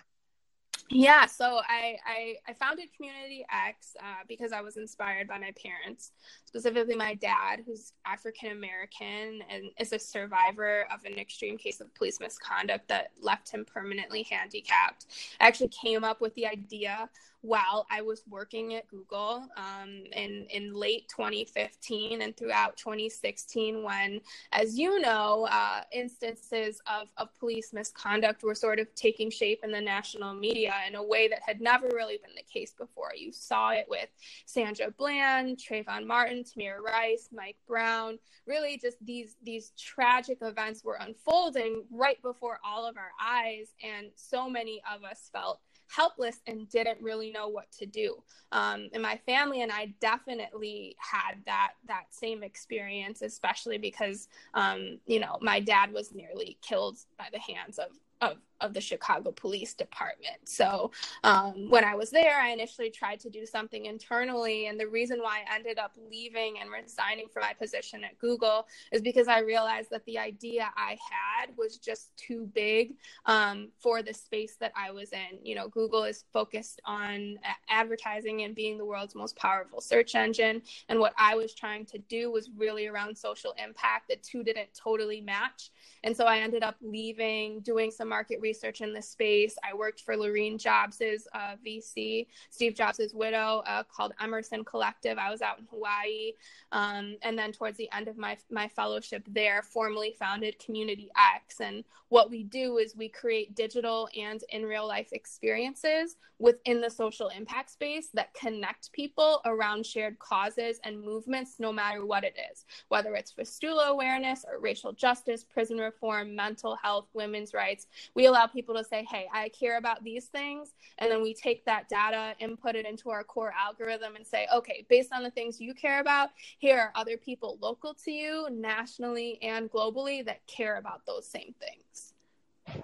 Yeah, 0.91 1.27
so 1.27 1.61
I, 1.67 1.97
I, 2.05 2.35
I 2.47 2.53
founded 2.53 2.89
Community 2.95 3.45
X 3.51 3.95
uh, 3.99 4.23
because 4.27 4.51
I 4.51 4.61
was 4.61 4.77
inspired 4.77 5.27
by 5.27 5.37
my 5.37 5.51
parents, 5.61 6.11
specifically 6.45 6.95
my 6.95 7.13
dad, 7.13 7.61
who's 7.65 7.93
African 8.07 8.51
American 8.51 9.41
and 9.51 9.65
is 9.79 9.93
a 9.93 9.99
survivor 9.99 10.87
of 10.91 11.05
an 11.05 11.19
extreme 11.19 11.57
case 11.59 11.79
of 11.79 11.93
police 11.93 12.19
misconduct 12.19 12.87
that 12.87 13.11
left 13.21 13.51
him 13.51 13.65
permanently 13.65 14.23
handicapped. 14.23 15.05
I 15.39 15.47
actually 15.47 15.69
came 15.69 16.03
up 16.03 16.21
with 16.21 16.33
the 16.33 16.47
idea 16.47 17.07
while 17.41 17.85
I 17.89 18.01
was 18.01 18.23
working 18.29 18.75
at 18.75 18.87
Google 18.87 19.47
um, 19.55 20.03
in, 20.13 20.45
in 20.49 20.73
late 20.73 21.07
2015 21.09 22.21
and 22.21 22.35
throughout 22.35 22.75
2016, 22.75 23.81
when, 23.81 24.19
as 24.51 24.77
you 24.77 24.99
know, 24.99 25.47
uh, 25.49 25.81
instances 25.93 26.81
of, 26.87 27.07
of 27.17 27.33
police 27.39 27.71
misconduct 27.71 28.43
were 28.43 28.55
sort 28.55 28.79
of 28.79 28.93
taking 28.95 29.29
shape 29.29 29.61
in 29.63 29.71
the 29.71 29.79
national 29.79 30.33
media 30.33 30.73
in 30.87 30.95
a 30.95 31.03
way 31.03 31.29
that 31.29 31.39
had 31.45 31.61
never 31.61 31.87
really 31.93 32.17
been 32.17 32.35
the 32.35 32.43
case 32.43 32.73
before. 32.77 33.11
You 33.15 33.31
saw 33.31 33.71
it 33.71 33.85
with 33.89 34.09
Sandra 34.45 34.91
Bland, 34.91 35.57
Trayvon 35.57 36.05
Martin, 36.05 36.43
Tamir 36.43 36.79
Rice, 36.79 37.29
Mike 37.31 37.57
Brown. 37.67 38.19
Really, 38.45 38.77
just 38.77 38.97
these 39.05 39.35
these 39.43 39.71
tragic 39.77 40.39
events 40.41 40.83
were 40.83 40.97
unfolding 40.99 41.83
right 41.91 42.21
before 42.21 42.59
all 42.65 42.87
of 42.87 42.97
our 42.97 43.11
eyes, 43.21 43.73
and 43.83 44.07
so 44.15 44.49
many 44.49 44.81
of 44.93 45.03
us 45.03 45.29
felt 45.31 45.59
helpless 45.89 46.39
and 46.47 46.69
didn't 46.69 47.01
really 47.01 47.31
know 47.31 47.47
what 47.47 47.71
to 47.71 47.85
do. 47.85 48.15
Um, 48.51 48.89
and 48.93 49.01
my 49.01 49.19
family 49.25 49.61
and 49.61 49.71
I 49.71 49.93
definitely 49.99 50.95
had 50.97 51.35
that 51.45 51.73
that 51.87 52.05
same 52.11 52.43
experience, 52.43 53.21
especially 53.21 53.77
because 53.77 54.27
um, 54.53 54.99
you 55.05 55.19
know 55.19 55.37
my 55.41 55.59
dad 55.59 55.91
was 55.91 56.13
nearly 56.13 56.57
killed 56.61 56.99
by 57.17 57.27
the 57.31 57.39
hands 57.39 57.79
of 57.79 57.89
of 58.21 58.37
of 58.61 58.73
the 58.73 58.81
Chicago 58.81 59.31
Police 59.31 59.73
Department. 59.73 60.37
So 60.43 60.91
um, 61.23 61.69
when 61.69 61.83
I 61.83 61.95
was 61.95 62.09
there, 62.11 62.39
I 62.39 62.49
initially 62.49 62.89
tried 62.89 63.19
to 63.21 63.29
do 63.29 63.45
something 63.45 63.85
internally. 63.85 64.67
And 64.67 64.79
the 64.79 64.87
reason 64.87 65.19
why 65.19 65.39
I 65.49 65.55
ended 65.55 65.79
up 65.79 65.93
leaving 66.09 66.59
and 66.59 66.69
resigning 66.69 67.27
from 67.27 67.41
my 67.41 67.53
position 67.53 68.03
at 68.03 68.17
Google 68.19 68.67
is 68.91 69.01
because 69.01 69.27
I 69.27 69.39
realized 69.39 69.89
that 69.91 70.05
the 70.05 70.17
idea 70.17 70.69
I 70.75 70.97
had 71.09 71.55
was 71.57 71.77
just 71.77 72.15
too 72.17 72.49
big 72.53 72.95
um, 73.25 73.69
for 73.79 74.01
the 74.03 74.13
space 74.13 74.55
that 74.59 74.73
I 74.75 74.91
was 74.91 75.11
in. 75.13 75.39
You 75.43 75.55
know, 75.55 75.67
Google 75.69 76.03
is 76.03 76.25
focused 76.31 76.81
on 76.85 77.39
advertising 77.69 78.43
and 78.43 78.53
being 78.53 78.77
the 78.77 78.85
world's 78.85 79.15
most 79.15 79.35
powerful 79.35 79.81
search 79.81 80.15
engine. 80.15 80.61
And 80.89 80.99
what 80.99 81.13
I 81.17 81.35
was 81.35 81.53
trying 81.53 81.85
to 81.87 81.97
do 81.97 82.31
was 82.31 82.49
really 82.57 82.87
around 82.87 83.17
social 83.17 83.53
impact. 83.63 84.09
The 84.09 84.17
two 84.17 84.43
didn't 84.43 84.69
totally 84.73 85.21
match. 85.21 85.71
And 86.03 86.15
so 86.15 86.25
I 86.25 86.39
ended 86.39 86.63
up 86.63 86.75
leaving, 86.81 87.61
doing 87.61 87.91
some 87.91 88.09
market 88.09 88.39
research 88.39 88.48
research 88.49 88.81
in 88.81 88.93
the 88.93 89.01
space. 89.01 89.55
I 89.63 89.75
worked 89.75 90.01
for 90.01 90.15
Laurene 90.15 90.57
Jobs's 90.57 91.27
uh, 91.33 91.55
VC, 91.63 92.25
Steve 92.49 92.73
Jobs's 92.73 93.13
widow, 93.13 93.61
uh, 93.67 93.83
called 93.83 94.13
Emerson 94.19 94.63
Collective. 94.65 95.17
I 95.19 95.29
was 95.29 95.41
out 95.41 95.59
in 95.59 95.65
Hawaii, 95.69 96.33
um, 96.71 97.15
and 97.21 97.37
then 97.37 97.51
towards 97.51 97.77
the 97.77 97.89
end 97.93 98.07
of 98.07 98.17
my 98.17 98.37
my 98.49 98.67
fellowship 98.67 99.23
there, 99.27 99.61
formally 99.61 100.15
founded 100.17 100.57
Community 100.57 101.09
X. 101.37 101.61
And 101.61 101.83
what 102.09 102.31
we 102.31 102.43
do 102.43 102.77
is 102.79 102.95
we 102.95 103.09
create 103.09 103.55
digital 103.55 104.09
and 104.17 104.43
in 104.49 104.63
real 104.65 104.87
life 104.87 105.09
experiences 105.11 106.15
within 106.39 106.79
the 106.79 106.89
social 106.89 107.27
impact 107.29 107.69
space 107.69 108.07
that 108.13 108.33
connect 108.33 108.91
people 108.93 109.41
around 109.45 109.85
shared 109.85 110.17
causes 110.19 110.79
and 110.85 111.01
movements, 111.01 111.55
no 111.59 111.71
matter 111.71 112.05
what 112.05 112.23
it 112.23 112.35
is, 112.51 112.65
whether 112.87 113.13
it's 113.13 113.31
fistula 113.31 113.89
awareness 113.89 114.45
or 114.49 114.59
racial 114.59 114.93
justice, 114.93 115.43
prison 115.43 115.77
reform, 115.77 116.35
mental 116.35 116.75
health, 116.81 117.07
women's 117.13 117.53
rights. 117.53 117.87
We 118.15 118.25
allow 118.25 118.38
people 118.47 118.75
to 118.75 118.83
say, 118.83 119.05
hey, 119.09 119.27
I 119.33 119.49
care 119.49 119.77
about 119.77 120.03
these 120.03 120.25
things. 120.25 120.73
And 120.97 121.11
then 121.11 121.21
we 121.21 121.33
take 121.33 121.65
that 121.65 121.89
data, 121.89 122.35
and 122.39 122.59
put 122.59 122.75
it 122.75 122.85
into 122.85 123.09
our 123.09 123.23
core 123.23 123.53
algorithm, 123.57 124.15
and 124.15 124.25
say, 124.25 124.47
okay, 124.53 124.85
based 124.89 125.13
on 125.13 125.23
the 125.23 125.31
things 125.31 125.59
you 125.59 125.73
care 125.73 125.99
about, 125.99 126.29
here 126.57 126.79
are 126.79 126.91
other 126.95 127.17
people 127.17 127.57
local 127.61 127.93
to 128.05 128.11
you, 128.11 128.47
nationally 128.51 129.39
and 129.41 129.71
globally, 129.71 130.25
that 130.25 130.45
care 130.47 130.77
about 130.77 131.05
those 131.05 131.27
same 131.27 131.53
things. 131.59 132.13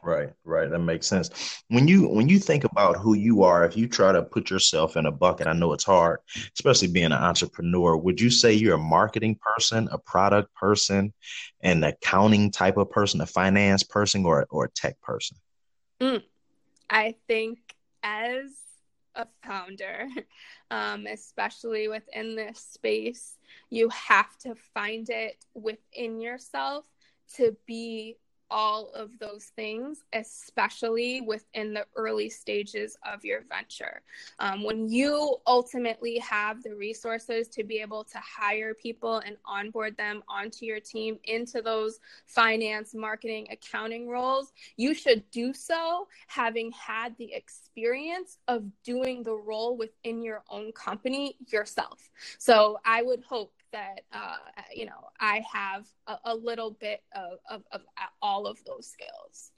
Right, 0.02 0.32
right. 0.44 0.70
That 0.70 0.80
makes 0.80 1.06
sense. 1.08 1.64
When 1.68 1.88
you 1.88 2.08
when 2.08 2.28
you 2.28 2.40
think 2.40 2.64
about 2.64 2.98
who 2.98 3.14
you 3.14 3.44
are, 3.44 3.64
if 3.66 3.78
you 3.78 3.88
try 3.88 4.12
to 4.12 4.24
put 4.24 4.50
yourself 4.50 4.98
in 4.98 5.06
a 5.06 5.12
bucket, 5.12 5.48
I 5.48 5.54
know 5.54 5.74
it's 5.74 5.84
hard, 5.84 6.20
especially 6.58 6.88
being 6.88 7.08
an 7.08 7.14
entrepreneur. 7.14 7.96
Would 7.96 8.20
you 8.20 8.32
say 8.32 8.54
you're 8.54 8.76
a 8.76 8.80
marketing 8.80 9.38
person, 9.40 9.88
a 9.92 10.00
product 10.00 10.54
person, 10.56 11.14
an 11.62 11.84
accounting 11.84 12.52
type 12.52 12.78
of 12.78 12.90
person, 12.90 13.22
a 13.22 13.28
finance 13.28 13.84
person, 13.84 14.26
or 14.26 14.48
or 14.50 14.66
a 14.66 14.72
tech 14.72 15.00
person? 15.02 15.38
Mm, 16.02 16.24
I 16.90 17.16
think 17.28 17.76
as 18.04 18.52
a 19.16 19.28
founder, 19.44 20.08
um, 20.72 21.06
especially 21.08 21.88
within 21.88 22.36
this 22.36 22.60
space, 22.60 23.38
you 23.70 23.90
have 23.90 24.38
to 24.40 24.56
find 24.56 25.10
it 25.10 25.46
within 25.54 26.20
yourself 26.20 26.86
to 27.36 27.56
be 27.66 28.18
all 28.50 28.90
of 28.94 29.18
those 29.20 29.46
things, 29.56 30.04
especially 30.14 31.22
within 31.22 31.74
the 31.74 31.86
early 31.96 32.30
stages 32.30 32.98
of 33.12 33.24
your 33.26 33.42
venture. 33.50 34.02
Um, 34.40 34.64
when 34.64 34.90
you 34.90 35.38
ultimately 35.48 36.18
have 36.20 36.64
the 36.64 36.76
resources 36.76 37.48
to 37.50 37.64
be 37.64 37.80
able 37.80 38.04
to 38.06 38.18
hire 38.18 38.74
people 38.74 39.18
and 39.20 39.38
onboard 39.46 39.98
them 39.98 40.24
onto 40.28 40.66
your 40.66 40.80
team 40.80 41.18
into 41.24 41.62
those 41.62 42.00
finance, 42.26 42.94
marketing, 42.94 43.48
accounting 43.52 44.08
roles, 44.08 44.54
you 44.78 44.94
should 44.94 45.30
do 45.32 45.54
so 45.54 46.08
having 46.28 46.72
had 46.72 47.16
the 47.18 47.34
experience 47.34 48.38
of 48.48 48.64
doing 48.84 49.24
the 49.24 49.36
role 49.36 49.78
within 49.78 50.22
your 50.22 50.44
own 50.50 50.72
company 50.72 51.36
yourself. 51.48 52.10
So 52.38 52.80
I 52.86 53.02
would 53.02 53.24
hope 53.24 53.52
that 53.76 54.02
uh, 54.14 54.38
you 54.74 54.86
know 54.86 55.10
I 55.20 55.44
have 55.52 55.86
a, 56.08 56.18
a 56.26 56.36
little 56.36 56.72
bit 56.72 57.02
of, 57.14 57.40
of, 57.50 57.64
of, 57.74 57.82
all 58.22 58.48
of 58.48 58.64
those 58.66 58.88
skills. 58.88 59.52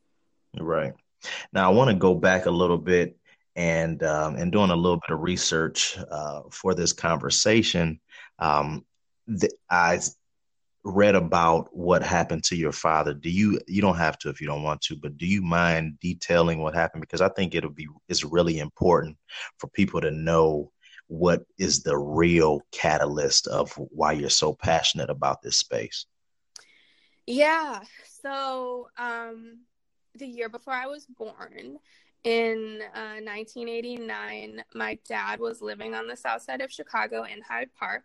Right. 0.59 0.93
Now 1.53 1.69
I 1.69 1.73
want 1.73 1.89
to 1.91 1.95
go 1.95 2.15
back 2.15 2.47
a 2.47 2.51
little 2.51 2.79
bit 2.79 3.15
and 3.55 4.01
um, 4.03 4.35
and 4.35 4.51
doing 4.51 4.71
a 4.71 4.75
little 4.75 4.97
bit 4.97 5.13
of 5.13 5.21
research 5.21 5.97
uh, 6.11 6.41
for 6.51 6.73
this 6.73 6.93
conversation. 6.93 7.99
Um, 8.39 8.85
the, 9.27 9.49
I 9.69 9.99
read 10.83 11.15
about 11.15 11.75
what 11.75 12.01
happened 12.01 12.43
to 12.45 12.55
your 12.55 12.71
father, 12.71 13.13
do 13.13 13.29
you 13.29 13.59
you 13.67 13.81
don't 13.81 13.97
have 13.97 14.17
to 14.19 14.29
if 14.29 14.41
you 14.41 14.47
don't 14.47 14.63
want 14.63 14.81
to, 14.81 14.95
but 14.95 15.17
do 15.17 15.27
you 15.27 15.41
mind 15.41 15.97
detailing 16.01 16.59
what 16.59 16.73
happened? 16.73 17.01
Because 17.01 17.21
I 17.21 17.29
think 17.29 17.53
it'll 17.53 17.69
be 17.69 17.87
it's 18.09 18.23
really 18.23 18.59
important 18.59 19.17
for 19.59 19.67
people 19.69 20.01
to 20.01 20.11
know 20.11 20.71
what 21.07 21.45
is 21.57 21.83
the 21.83 21.97
real 21.97 22.61
catalyst 22.71 23.47
of 23.47 23.71
why 23.73 24.11
you're 24.11 24.29
so 24.29 24.53
passionate 24.53 25.09
about 25.09 25.41
this 25.41 25.57
space. 25.57 26.05
Yeah. 27.25 27.81
So 28.21 28.89
um 28.97 29.59
the 30.15 30.27
year 30.27 30.49
before 30.49 30.73
I 30.73 30.87
was 30.87 31.05
born, 31.05 31.77
in 32.23 32.81
uh, 32.95 33.21
1989, 33.21 34.63
my 34.73 34.97
dad 35.07 35.39
was 35.39 35.61
living 35.61 35.93
on 35.93 36.07
the 36.07 36.15
south 36.17 36.41
side 36.41 36.59
of 36.59 36.71
Chicago 36.71 37.23
in 37.23 37.41
Hyde 37.41 37.69
Park 37.77 38.03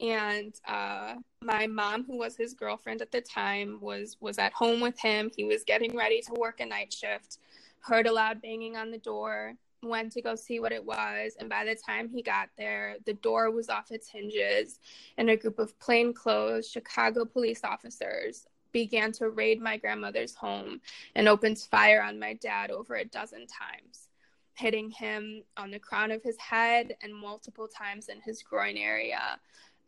and 0.00 0.54
uh, 0.66 1.14
my 1.40 1.66
mom 1.66 2.04
who 2.04 2.16
was 2.16 2.36
his 2.36 2.54
girlfriend 2.54 3.00
at 3.00 3.12
the 3.12 3.20
time 3.20 3.78
was 3.80 4.16
was 4.20 4.38
at 4.38 4.52
home 4.52 4.80
with 4.80 4.98
him 4.98 5.30
he 5.36 5.44
was 5.44 5.62
getting 5.64 5.96
ready 5.96 6.20
to 6.20 6.32
work 6.34 6.60
a 6.60 6.66
night 6.66 6.92
shift 6.92 7.38
heard 7.80 8.06
a 8.06 8.12
loud 8.12 8.40
banging 8.42 8.76
on 8.76 8.90
the 8.90 8.98
door 8.98 9.54
went 9.84 10.12
to 10.12 10.22
go 10.22 10.34
see 10.34 10.60
what 10.60 10.72
it 10.72 10.84
was 10.84 11.36
and 11.38 11.48
by 11.48 11.64
the 11.64 11.74
time 11.74 12.08
he 12.08 12.22
got 12.22 12.48
there 12.56 12.96
the 13.06 13.14
door 13.14 13.50
was 13.50 13.68
off 13.68 13.90
its 13.90 14.08
hinges 14.08 14.78
and 15.18 15.30
a 15.30 15.36
group 15.36 15.58
of 15.58 15.78
plainclothes 15.78 16.68
chicago 16.68 17.24
police 17.24 17.62
officers 17.64 18.46
began 18.72 19.12
to 19.12 19.30
raid 19.30 19.60
my 19.60 19.76
grandmother's 19.76 20.34
home 20.34 20.80
and 21.14 21.28
opened 21.28 21.58
fire 21.58 22.02
on 22.02 22.18
my 22.18 22.34
dad 22.34 22.70
over 22.70 22.96
a 22.96 23.04
dozen 23.04 23.46
times 23.46 24.08
hitting 24.54 24.90
him 24.90 25.42
on 25.56 25.70
the 25.70 25.78
crown 25.78 26.10
of 26.10 26.22
his 26.22 26.36
head 26.38 26.96
and 27.02 27.14
multiple 27.14 27.68
times 27.68 28.08
in 28.08 28.20
his 28.20 28.42
groin 28.42 28.76
area 28.76 29.38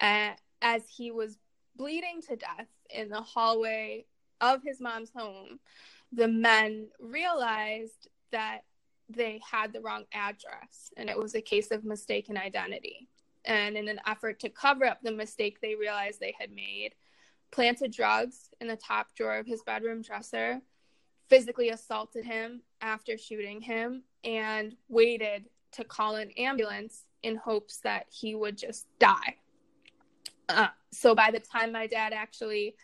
uh, 0.00 0.31
as 0.62 0.83
he 0.88 1.11
was 1.11 1.38
bleeding 1.76 2.21
to 2.23 2.37
death 2.37 2.69
in 2.91 3.09
the 3.09 3.21
hallway 3.21 4.05
of 4.41 4.62
his 4.62 4.81
mom's 4.81 5.11
home, 5.15 5.59
the 6.12 6.29
men 6.29 6.88
realized 7.00 8.09
that 8.33 8.61
they 9.09 9.41
had 9.49 9.73
the 9.73 9.81
wrong 9.81 10.05
address 10.13 10.91
and 10.97 11.09
it 11.09 11.19
was 11.19 11.35
a 11.35 11.41
case 11.41 11.71
of 11.71 11.85
mistaken 11.85 12.37
identity. 12.37 13.09
And 13.45 13.77
in 13.77 13.89
an 13.89 14.01
effort 14.07 14.41
to 14.41 14.49
cover 14.49 14.85
up 14.85 14.99
the 15.03 15.13
mistake 15.13 15.61
they 15.61 15.75
realized 15.75 16.19
they 16.19 16.35
had 16.39 16.51
made, 16.51 16.95
planted 17.53 17.93
drugs 17.93 18.51
in 18.61 18.67
the 18.67 18.77
top 18.77 19.15
drawer 19.15 19.39
of 19.39 19.47
his 19.47 19.63
bedroom 19.63 20.03
dresser, 20.03 20.61
physically 21.29 21.71
assaulted 21.71 22.25
him 22.25 22.63
after 22.81 23.17
shooting 23.17 23.61
him, 23.61 24.03
and 24.25 24.75
waited 24.89 25.49
to 25.73 25.85
call 25.85 26.17
an 26.17 26.31
ambulance 26.37 27.05
in 27.23 27.37
hopes 27.37 27.79
that 27.79 28.07
he 28.11 28.35
would 28.35 28.57
just 28.57 28.87
die. 28.99 29.37
Uh, 30.49 30.69
so 30.93 31.15
by 31.15 31.31
the 31.31 31.41
time 31.41 31.73
my 31.73 31.87
dad 31.87 32.13
actually 32.13 32.75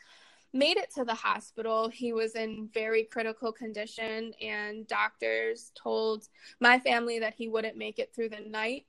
made 0.53 0.77
it 0.77 0.93
to 0.95 1.05
the 1.05 1.15
hospital, 1.15 1.89
he 1.89 2.13
was 2.13 2.35
in 2.35 2.69
very 2.73 3.05
critical 3.05 3.53
condition, 3.53 4.33
and 4.41 4.87
doctors 4.87 5.73
told 5.75 6.29
my 6.61 6.79
family 6.79 7.19
that 7.19 7.35
he 7.35 7.49
wouldn't 7.49 7.77
make 7.77 7.99
it 7.99 8.15
through 8.15 8.29
the 8.29 8.41
night. 8.41 8.87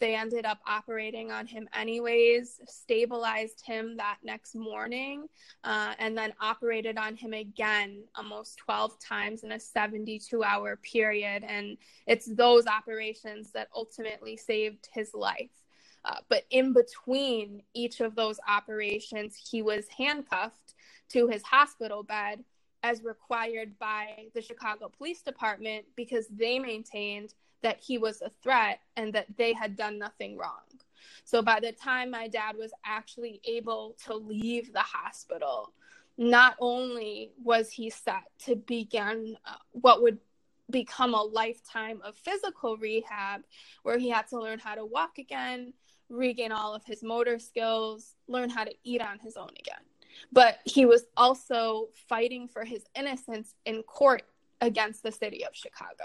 They 0.00 0.16
ended 0.16 0.44
up 0.44 0.58
operating 0.66 1.30
on 1.30 1.46
him 1.46 1.68
anyways, 1.72 2.60
stabilized 2.66 3.64
him 3.64 3.96
that 3.98 4.16
next 4.24 4.56
morning, 4.56 5.28
uh, 5.62 5.94
and 6.00 6.18
then 6.18 6.34
operated 6.40 6.98
on 6.98 7.14
him 7.14 7.32
again 7.32 8.02
almost 8.16 8.56
12 8.58 8.98
times 8.98 9.44
in 9.44 9.52
a 9.52 9.60
72 9.60 10.42
hour 10.42 10.74
period. 10.74 11.44
And 11.46 11.76
it's 12.08 12.26
those 12.26 12.66
operations 12.66 13.52
that 13.52 13.68
ultimately 13.76 14.36
saved 14.36 14.88
his 14.92 15.14
life. 15.14 15.52
Uh, 16.04 16.16
but 16.28 16.46
in 16.50 16.72
between 16.72 17.62
each 17.74 18.00
of 18.00 18.16
those 18.16 18.40
operations, 18.48 19.36
he 19.36 19.62
was 19.62 19.86
handcuffed 19.96 20.61
to 21.10 21.28
his 21.28 21.42
hospital 21.42 22.02
bed 22.02 22.44
as 22.82 23.02
required 23.04 23.78
by 23.78 24.26
the 24.34 24.42
Chicago 24.42 24.90
Police 24.96 25.22
Department 25.22 25.84
because 25.96 26.26
they 26.28 26.58
maintained 26.58 27.34
that 27.62 27.78
he 27.80 27.96
was 27.96 28.22
a 28.22 28.30
threat 28.42 28.80
and 28.96 29.12
that 29.12 29.26
they 29.36 29.52
had 29.52 29.76
done 29.76 29.98
nothing 29.98 30.36
wrong. 30.36 30.62
So 31.24 31.42
by 31.42 31.60
the 31.60 31.72
time 31.72 32.10
my 32.10 32.28
dad 32.28 32.56
was 32.56 32.72
actually 32.84 33.40
able 33.44 33.96
to 34.04 34.14
leave 34.14 34.72
the 34.72 34.80
hospital, 34.80 35.72
not 36.18 36.56
only 36.60 37.32
was 37.42 37.70
he 37.70 37.88
set 37.90 38.24
to 38.44 38.56
begin 38.56 39.36
uh, 39.46 39.54
what 39.70 40.02
would 40.02 40.18
become 40.70 41.14
a 41.14 41.22
lifetime 41.22 42.00
of 42.04 42.16
physical 42.16 42.76
rehab 42.76 43.42
where 43.82 43.98
he 43.98 44.08
had 44.08 44.26
to 44.28 44.40
learn 44.40 44.58
how 44.58 44.74
to 44.74 44.84
walk 44.84 45.18
again, 45.18 45.72
regain 46.08 46.52
all 46.52 46.74
of 46.74 46.84
his 46.84 47.02
motor 47.02 47.38
skills, 47.38 48.14
learn 48.26 48.50
how 48.50 48.64
to 48.64 48.74
eat 48.84 49.00
on 49.00 49.18
his 49.18 49.36
own 49.36 49.50
again. 49.58 49.84
But 50.30 50.58
he 50.64 50.86
was 50.86 51.06
also 51.16 51.88
fighting 52.08 52.48
for 52.48 52.64
his 52.64 52.84
innocence 52.94 53.54
in 53.64 53.82
court 53.82 54.22
against 54.60 55.02
the 55.02 55.12
city 55.12 55.44
of 55.44 55.54
Chicago. 55.54 56.04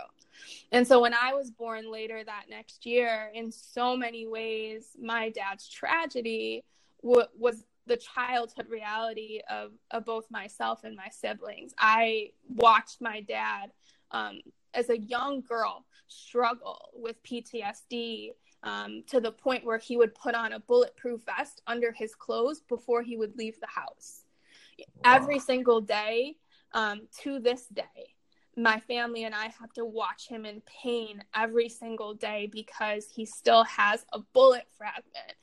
And 0.71 0.87
so 0.87 1.01
when 1.01 1.13
I 1.13 1.33
was 1.33 1.51
born 1.51 1.91
later 1.91 2.23
that 2.23 2.45
next 2.49 2.85
year, 2.85 3.31
in 3.33 3.51
so 3.51 3.95
many 3.95 4.27
ways, 4.27 4.95
my 4.99 5.29
dad's 5.29 5.69
tragedy 5.69 6.63
w- 7.03 7.27
was 7.37 7.65
the 7.85 7.97
childhood 7.97 8.67
reality 8.69 9.39
of, 9.49 9.71
of 9.91 10.05
both 10.05 10.29
myself 10.29 10.83
and 10.83 10.95
my 10.95 11.09
siblings. 11.09 11.73
I 11.77 12.31
watched 12.49 12.99
my 12.99 13.21
dad 13.21 13.71
um, 14.11 14.41
as 14.73 14.89
a 14.89 14.97
young 14.97 15.41
girl 15.41 15.85
struggle 16.07 16.89
with 16.95 17.21
PTSD 17.23 18.31
um, 18.67 19.03
to 19.07 19.21
the 19.21 19.31
point 19.31 19.63
where 19.65 19.77
he 19.77 19.95
would 19.95 20.13
put 20.13 20.35
on 20.35 20.51
a 20.51 20.59
bulletproof 20.59 21.21
vest 21.25 21.61
under 21.67 21.91
his 21.91 22.13
clothes 22.13 22.61
before 22.67 23.01
he 23.01 23.15
would 23.15 23.37
leave 23.37 23.59
the 23.59 23.67
house. 23.67 24.23
Wow. 24.77 24.85
Every 25.15 25.39
single 25.39 25.79
day 25.79 26.35
um, 26.73 27.07
to 27.21 27.39
this 27.39 27.67
day, 27.67 28.13
my 28.57 28.79
family 28.81 29.23
and 29.23 29.33
I 29.33 29.45
have 29.59 29.71
to 29.75 29.85
watch 29.85 30.27
him 30.27 30.45
in 30.45 30.61
pain 30.65 31.23
every 31.33 31.69
single 31.69 32.13
day 32.13 32.49
because 32.51 33.07
he 33.07 33.25
still 33.25 33.63
has 33.63 34.05
a 34.11 34.19
bullet 34.33 34.67
fragment 34.77 35.33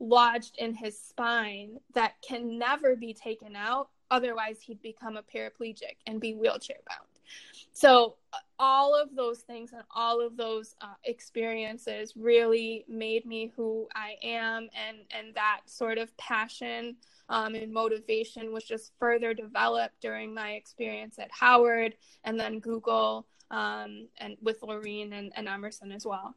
lodged 0.00 0.56
in 0.58 0.74
his 0.74 0.98
spine 0.98 1.78
that 1.94 2.14
can 2.26 2.58
never 2.58 2.96
be 2.96 3.14
taken 3.14 3.54
out. 3.54 3.90
Otherwise, 4.10 4.60
he'd 4.60 4.82
become 4.82 5.16
a 5.16 5.22
paraplegic 5.22 5.96
and 6.06 6.20
be 6.20 6.34
wheelchair 6.34 6.78
bound. 6.88 7.11
So, 7.72 8.16
all 8.58 8.94
of 8.94 9.14
those 9.16 9.40
things 9.40 9.72
and 9.72 9.82
all 9.94 10.24
of 10.24 10.36
those 10.36 10.76
uh, 10.80 10.94
experiences 11.04 12.12
really 12.16 12.84
made 12.88 13.26
me 13.26 13.52
who 13.56 13.88
I 13.94 14.16
am, 14.22 14.68
and 14.74 14.98
and 15.10 15.34
that 15.34 15.62
sort 15.66 15.98
of 15.98 16.16
passion 16.16 16.96
um, 17.28 17.54
and 17.54 17.72
motivation 17.72 18.52
was 18.52 18.64
just 18.64 18.92
further 18.98 19.34
developed 19.34 20.00
during 20.00 20.34
my 20.34 20.52
experience 20.52 21.18
at 21.18 21.30
Howard 21.32 21.94
and 22.24 22.38
then 22.38 22.60
Google 22.60 23.26
um, 23.50 24.08
and 24.18 24.36
with 24.42 24.60
Laurene 24.60 25.12
and, 25.12 25.32
and 25.36 25.48
Emerson 25.48 25.92
as 25.92 26.06
well. 26.06 26.34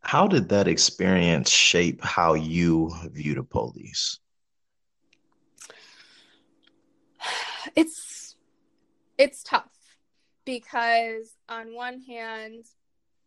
How 0.00 0.26
did 0.26 0.50
that 0.50 0.68
experience 0.68 1.50
shape 1.50 2.04
how 2.04 2.34
you 2.34 2.92
view 3.06 3.34
the 3.34 3.42
police? 3.42 4.18
It's 7.74 8.23
it's 9.18 9.42
tough 9.42 9.70
because 10.44 11.34
on 11.48 11.74
one 11.74 12.00
hand 12.00 12.66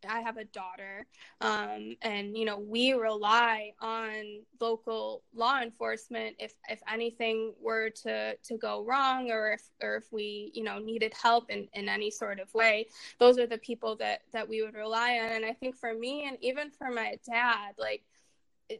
I 0.08 0.20
have 0.22 0.38
a 0.38 0.46
daughter, 0.46 1.08
um, 1.42 1.96
and 2.02 2.38
you 2.38 2.46
know 2.46 2.60
we 2.60 2.94
rely 2.94 3.74
on 3.82 4.42
local 4.60 5.24
law 5.34 5.60
enforcement 5.60 6.36
if 6.40 6.54
if 6.70 6.82
anything 6.92 7.54
were 7.60 7.90
to 8.04 8.36
to 8.36 8.58
go 8.58 8.84
wrong, 8.84 9.32
or 9.32 9.54
if 9.54 9.64
or 9.82 9.96
if 9.96 10.12
we 10.12 10.52
you 10.54 10.64
know 10.64 10.78
needed 10.78 11.14
help 11.14 11.50
in 11.50 11.68
in 11.74 11.90
any 11.90 12.12
sort 12.12 12.40
of 12.40 12.54
way. 12.54 12.88
Those 13.20 13.40
are 13.40 13.48
the 13.48 13.58
people 13.58 13.96
that 13.98 14.22
that 14.34 14.48
we 14.48 14.62
would 14.62 14.76
rely 14.76 15.18
on, 15.18 15.32
and 15.32 15.46
I 15.46 15.54
think 15.54 15.76
for 15.76 15.94
me 15.94 16.28
and 16.28 16.38
even 16.42 16.70
for 16.70 16.92
my 16.92 17.18
dad, 17.26 17.74
like 17.78 18.04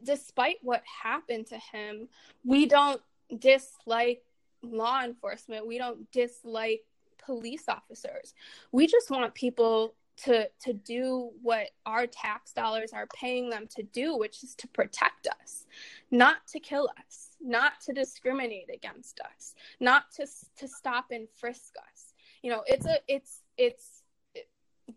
despite 0.04 0.58
what 0.62 0.82
happened 1.02 1.46
to 1.48 1.58
him, 1.58 2.08
we 2.44 2.66
don't 2.66 3.00
dislike 3.36 4.22
law 4.62 5.02
enforcement. 5.02 5.66
We 5.66 5.78
don't 5.78 6.10
dislike 6.12 6.82
police 7.28 7.64
officers. 7.68 8.32
We 8.72 8.86
just 8.86 9.10
want 9.10 9.34
people 9.34 9.94
to 10.24 10.48
to 10.64 10.72
do 10.72 11.30
what 11.42 11.66
our 11.84 12.06
tax 12.06 12.52
dollars 12.52 12.92
are 12.94 13.06
paying 13.14 13.50
them 13.50 13.66
to 13.76 13.82
do, 13.82 14.16
which 14.16 14.42
is 14.42 14.54
to 14.56 14.68
protect 14.68 15.28
us, 15.42 15.66
not 16.10 16.38
to 16.48 16.58
kill 16.58 16.88
us, 16.98 17.36
not 17.38 17.72
to 17.82 17.92
discriminate 17.92 18.70
against 18.72 19.20
us, 19.20 19.54
not 19.78 20.10
to 20.12 20.26
to 20.56 20.66
stop 20.66 21.06
and 21.10 21.28
frisk 21.38 21.74
us. 21.76 22.14
You 22.42 22.50
know, 22.50 22.62
it's 22.66 22.86
a 22.86 22.98
it's 23.06 23.42
it's 23.58 24.02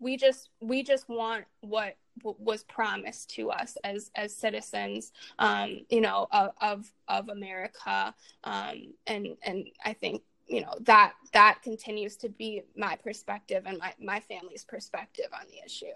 we 0.00 0.16
just 0.16 0.48
we 0.62 0.82
just 0.82 1.06
want 1.10 1.44
what 1.60 1.96
was 2.22 2.64
promised 2.64 3.28
to 3.30 3.50
us 3.50 3.76
as 3.84 4.10
as 4.14 4.34
citizens 4.36 5.12
um 5.38 5.80
you 5.88 6.00
know 6.00 6.26
of 6.30 6.50
of, 6.60 6.92
of 7.08 7.28
america 7.30 8.14
um 8.44 8.92
and 9.06 9.28
and 9.42 9.66
i 9.84 9.94
think 9.94 10.22
you 10.46 10.60
know 10.60 10.74
that 10.80 11.12
that 11.32 11.60
continues 11.62 12.16
to 12.16 12.28
be 12.28 12.62
my 12.76 12.96
perspective 12.96 13.62
and 13.66 13.78
my, 13.78 13.94
my 14.00 14.20
family's 14.20 14.64
perspective 14.64 15.26
on 15.32 15.46
the 15.50 15.64
issue 15.64 15.86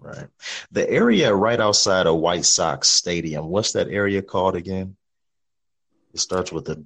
right 0.00 0.28
the 0.72 0.88
area 0.90 1.34
right 1.34 1.60
outside 1.60 2.06
of 2.06 2.16
white 2.16 2.44
sox 2.44 2.88
stadium 2.88 3.48
what's 3.48 3.72
that 3.72 3.88
area 3.88 4.22
called 4.22 4.56
again 4.56 4.96
It 6.14 6.20
starts 6.20 6.52
with 6.52 6.68
a 6.68 6.76
B. 6.76 6.84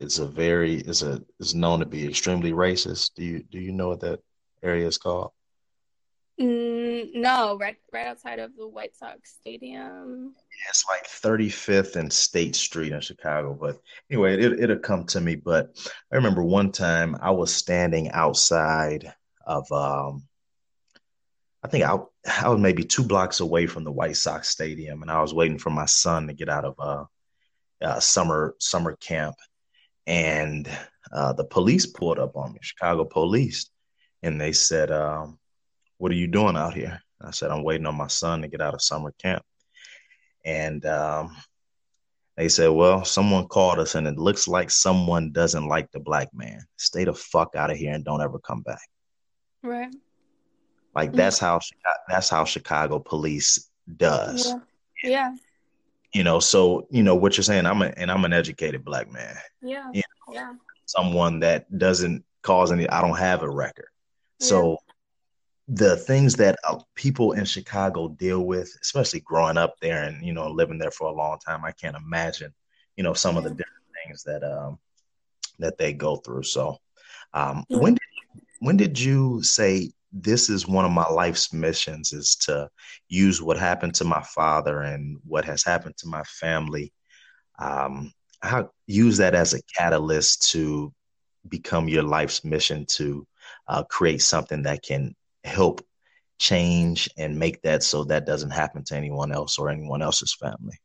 It's 0.00 0.18
a 0.18 0.26
very 0.26 0.76
it's 0.76 1.02
a 1.02 1.22
it's 1.40 1.54
known 1.54 1.80
to 1.80 1.86
be 1.86 2.06
extremely 2.06 2.52
racist. 2.52 3.12
Do 3.14 3.24
you 3.24 3.42
do 3.50 3.58
you 3.58 3.72
know 3.72 3.88
what 3.88 4.00
that 4.00 4.20
area 4.62 4.86
is 4.86 4.98
called? 4.98 5.32
Mm, 6.40 7.14
no, 7.14 7.56
right 7.58 7.76
right 7.92 8.08
outside 8.08 8.40
of 8.40 8.56
the 8.56 8.66
White 8.66 8.96
Sox 8.96 9.36
Stadium. 9.40 10.34
It's 10.68 10.84
like 10.88 11.06
35th 11.06 11.94
and 11.94 12.12
State 12.12 12.56
Street 12.56 12.92
in 12.92 13.00
Chicago. 13.00 13.56
But 13.58 13.80
anyway, 14.10 14.40
it, 14.40 14.60
it'll 14.60 14.78
come 14.78 15.04
to 15.06 15.20
me. 15.20 15.36
But 15.36 15.76
I 16.12 16.16
remember 16.16 16.42
one 16.42 16.72
time 16.72 17.16
I 17.20 17.30
was 17.30 17.54
standing 17.54 18.10
outside 18.10 19.12
of, 19.46 19.70
um, 19.70 20.24
I 21.62 21.68
think 21.68 21.84
I, 21.84 21.98
I 22.42 22.48
was 22.48 22.58
maybe 22.58 22.82
two 22.82 23.04
blocks 23.04 23.38
away 23.38 23.66
from 23.66 23.84
the 23.84 23.92
White 23.92 24.16
Sox 24.16 24.48
Stadium, 24.48 25.02
and 25.02 25.10
I 25.10 25.20
was 25.22 25.32
waiting 25.32 25.58
for 25.58 25.70
my 25.70 25.86
son 25.86 26.26
to 26.26 26.34
get 26.34 26.48
out 26.48 26.64
of 26.64 26.74
uh, 26.80 27.04
uh, 27.80 28.00
summer 28.00 28.56
summer 28.58 28.96
camp, 28.96 29.36
and 30.06 30.68
uh, 31.12 31.32
the 31.32 31.44
police 31.44 31.86
pulled 31.86 32.18
up 32.18 32.36
on 32.36 32.54
me, 32.54 32.58
Chicago 32.60 33.04
police, 33.04 33.70
and 34.22 34.40
they 34.40 34.52
said, 34.52 34.90
um, 34.90 35.38
"What 36.04 36.12
are 36.12 36.16
you 36.16 36.26
doing 36.26 36.54
out 36.54 36.74
here?" 36.74 37.00
I 37.18 37.30
said, 37.30 37.50
"I'm 37.50 37.64
waiting 37.64 37.86
on 37.86 37.94
my 37.94 38.08
son 38.08 38.42
to 38.42 38.48
get 38.48 38.60
out 38.60 38.74
of 38.74 38.82
summer 38.82 39.14
camp." 39.22 39.42
And 40.44 40.84
um, 40.84 41.34
they 42.36 42.50
said, 42.50 42.68
"Well, 42.68 43.06
someone 43.06 43.48
called 43.48 43.78
us, 43.78 43.94
and 43.94 44.06
it 44.06 44.18
looks 44.18 44.46
like 44.46 44.70
someone 44.70 45.32
doesn't 45.32 45.66
like 45.66 45.90
the 45.92 46.00
black 46.00 46.28
man. 46.34 46.60
Stay 46.76 47.04
the 47.04 47.14
fuck 47.14 47.56
out 47.56 47.70
of 47.70 47.78
here 47.78 47.94
and 47.94 48.04
don't 48.04 48.20
ever 48.20 48.38
come 48.38 48.60
back." 48.60 48.86
Right. 49.62 49.94
Like 50.94 51.08
mm-hmm. 51.08 51.16
that's 51.16 51.38
how 51.38 51.60
that's 52.06 52.28
how 52.28 52.44
Chicago 52.44 52.98
police 52.98 53.70
does. 53.96 54.52
Yeah. 55.02 55.10
yeah. 55.10 55.34
You 56.12 56.22
know, 56.22 56.38
so 56.38 56.86
you 56.90 57.02
know 57.02 57.14
what 57.14 57.38
you're 57.38 57.44
saying. 57.44 57.64
I'm 57.64 57.80
a, 57.80 57.86
and 57.96 58.10
I'm 58.10 58.26
an 58.26 58.34
educated 58.34 58.84
black 58.84 59.10
man. 59.10 59.34
Yeah. 59.62 59.86
You 59.94 60.02
know, 60.28 60.34
yeah. 60.34 60.52
Someone 60.84 61.40
that 61.40 61.78
doesn't 61.78 62.26
cause 62.42 62.72
any. 62.72 62.86
I 62.90 63.00
don't 63.00 63.16
have 63.16 63.42
a 63.42 63.48
record. 63.48 63.88
So 64.38 64.78
the 65.68 65.96
things 65.96 66.34
that 66.34 66.58
uh, 66.68 66.78
people 66.94 67.32
in 67.32 67.44
Chicago 67.44 68.08
deal 68.08 68.40
with, 68.40 68.76
especially 68.82 69.20
growing 69.20 69.56
up 69.56 69.74
there 69.80 70.02
and 70.04 70.24
you 70.24 70.32
know 70.32 70.48
living 70.48 70.78
there 70.78 70.90
for 70.90 71.08
a 71.08 71.14
long 71.14 71.38
time, 71.38 71.64
I 71.64 71.72
can't 71.72 71.96
imagine, 71.96 72.52
you 72.96 73.04
know, 73.04 73.14
some 73.14 73.34
yeah. 73.34 73.38
of 73.38 73.44
the 73.44 73.50
different 73.50 73.84
things 74.04 74.22
that 74.24 74.44
um 74.44 74.78
that 75.58 75.78
they 75.78 75.92
go 75.92 76.16
through. 76.16 76.42
So, 76.42 76.78
um, 77.32 77.64
yeah. 77.68 77.78
when 77.78 77.94
did 77.94 78.02
when 78.60 78.76
did 78.76 78.98
you 78.98 79.42
say 79.42 79.90
this 80.12 80.48
is 80.48 80.68
one 80.68 80.84
of 80.84 80.92
my 80.92 81.08
life's 81.08 81.52
missions 81.52 82.12
is 82.12 82.36
to 82.36 82.68
use 83.08 83.42
what 83.42 83.58
happened 83.58 83.94
to 83.96 84.04
my 84.04 84.22
father 84.22 84.82
and 84.82 85.18
what 85.24 85.44
has 85.44 85.64
happened 85.64 85.96
to 85.96 86.06
my 86.06 86.22
family, 86.24 86.92
um, 87.58 88.12
how 88.40 88.70
use 88.86 89.16
that 89.16 89.34
as 89.34 89.54
a 89.54 89.62
catalyst 89.76 90.50
to 90.50 90.92
become 91.48 91.88
your 91.88 92.04
life's 92.04 92.44
mission 92.44 92.86
to 92.86 93.26
uh, 93.66 93.82
create 93.84 94.22
something 94.22 94.62
that 94.62 94.82
can 94.82 95.14
help 95.44 95.82
change 96.38 97.08
and 97.16 97.38
make 97.38 97.62
that 97.62 97.82
so 97.82 98.04
that 98.04 98.26
doesn't 98.26 98.50
happen 98.50 98.82
to 98.84 98.96
anyone 98.96 99.30
else 99.30 99.58
or 99.58 99.70
anyone 99.70 100.02
else's 100.02 100.34
family. 100.34 100.76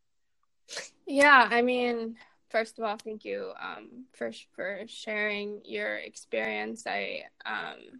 Yeah 1.07 1.47
i 1.49 1.61
mean 1.61 2.17
first 2.49 2.77
of 2.77 2.85
all 2.85 2.97
thank 2.97 3.25
you 3.25 3.51
um, 3.61 4.05
for 4.13 4.31
for 4.51 4.81
sharing 4.87 5.61
your 5.65 5.97
experience. 5.97 6.83
I 6.85 7.23
um, 7.45 7.99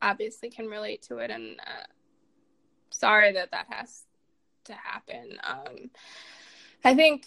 obviously 0.00 0.50
can 0.50 0.66
relate 0.66 1.02
to 1.02 1.18
it 1.18 1.30
and 1.30 1.58
uh, 1.60 1.86
sorry 2.90 3.32
that 3.32 3.50
that 3.50 3.66
has 3.68 4.04
to 4.64 4.72
happen. 4.72 5.38
Um, 5.44 5.90
i 6.84 6.94
think 6.94 7.26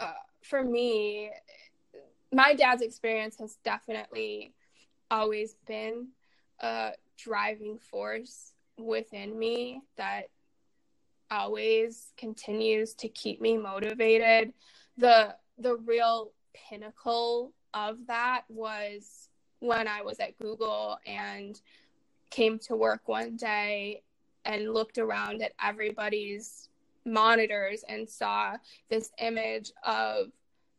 uh, 0.00 0.12
for 0.42 0.62
me 0.62 1.30
my 2.32 2.54
dad's 2.54 2.82
experience 2.82 3.36
has 3.38 3.56
definitely 3.64 4.52
always 5.10 5.54
been 5.66 6.08
a 6.60 6.92
driving 7.16 7.78
force 7.78 8.52
within 8.78 9.38
me 9.38 9.82
that 9.96 10.28
always 11.30 12.12
continues 12.16 12.94
to 12.94 13.08
keep 13.08 13.40
me 13.40 13.56
motivated. 13.56 14.52
The 14.96 15.34
the 15.58 15.76
real 15.76 16.32
pinnacle 16.54 17.52
of 17.74 18.06
that 18.06 18.42
was 18.48 19.28
when 19.60 19.88
I 19.88 20.02
was 20.02 20.20
at 20.20 20.38
Google 20.38 20.98
and 21.06 21.60
came 22.30 22.58
to 22.60 22.76
work 22.76 23.08
one 23.08 23.36
day 23.36 24.02
and 24.44 24.72
looked 24.72 24.98
around 24.98 25.42
at 25.42 25.52
everybody's 25.62 26.68
monitors 27.04 27.84
and 27.88 28.08
saw 28.08 28.56
this 28.90 29.10
image 29.18 29.72
of 29.84 30.26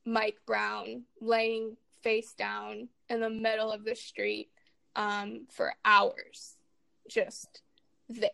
Mike 0.06 0.38
Brown 0.46 1.04
laying 1.22 1.76
face 2.02 2.34
down 2.34 2.88
in 3.10 3.20
the 3.20 3.30
middle 3.30 3.72
of 3.72 3.84
the 3.84 3.96
street 3.96 4.50
um, 4.98 5.46
for 5.50 5.74
hours, 5.86 6.56
just 7.08 7.62
there. 8.10 8.32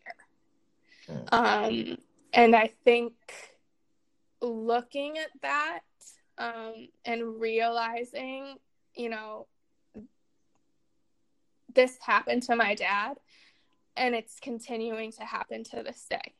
Um, 1.32 1.98
and 2.34 2.56
I 2.56 2.72
think 2.86 3.14
looking 4.42 5.18
at 5.18 5.30
that 5.42 5.82
um, 6.38 6.88
and 7.06 7.40
realizing, 7.40 8.56
you 8.96 9.10
know, 9.10 9.46
this 11.76 11.98
happened 12.02 12.44
to 12.44 12.56
my 12.56 12.76
dad 12.76 13.18
and 13.98 14.16
it's 14.16 14.40
continuing 14.40 15.12
to 15.12 15.24
happen 15.24 15.64
to 15.66 15.84
this 15.84 16.06
day. 16.10 16.34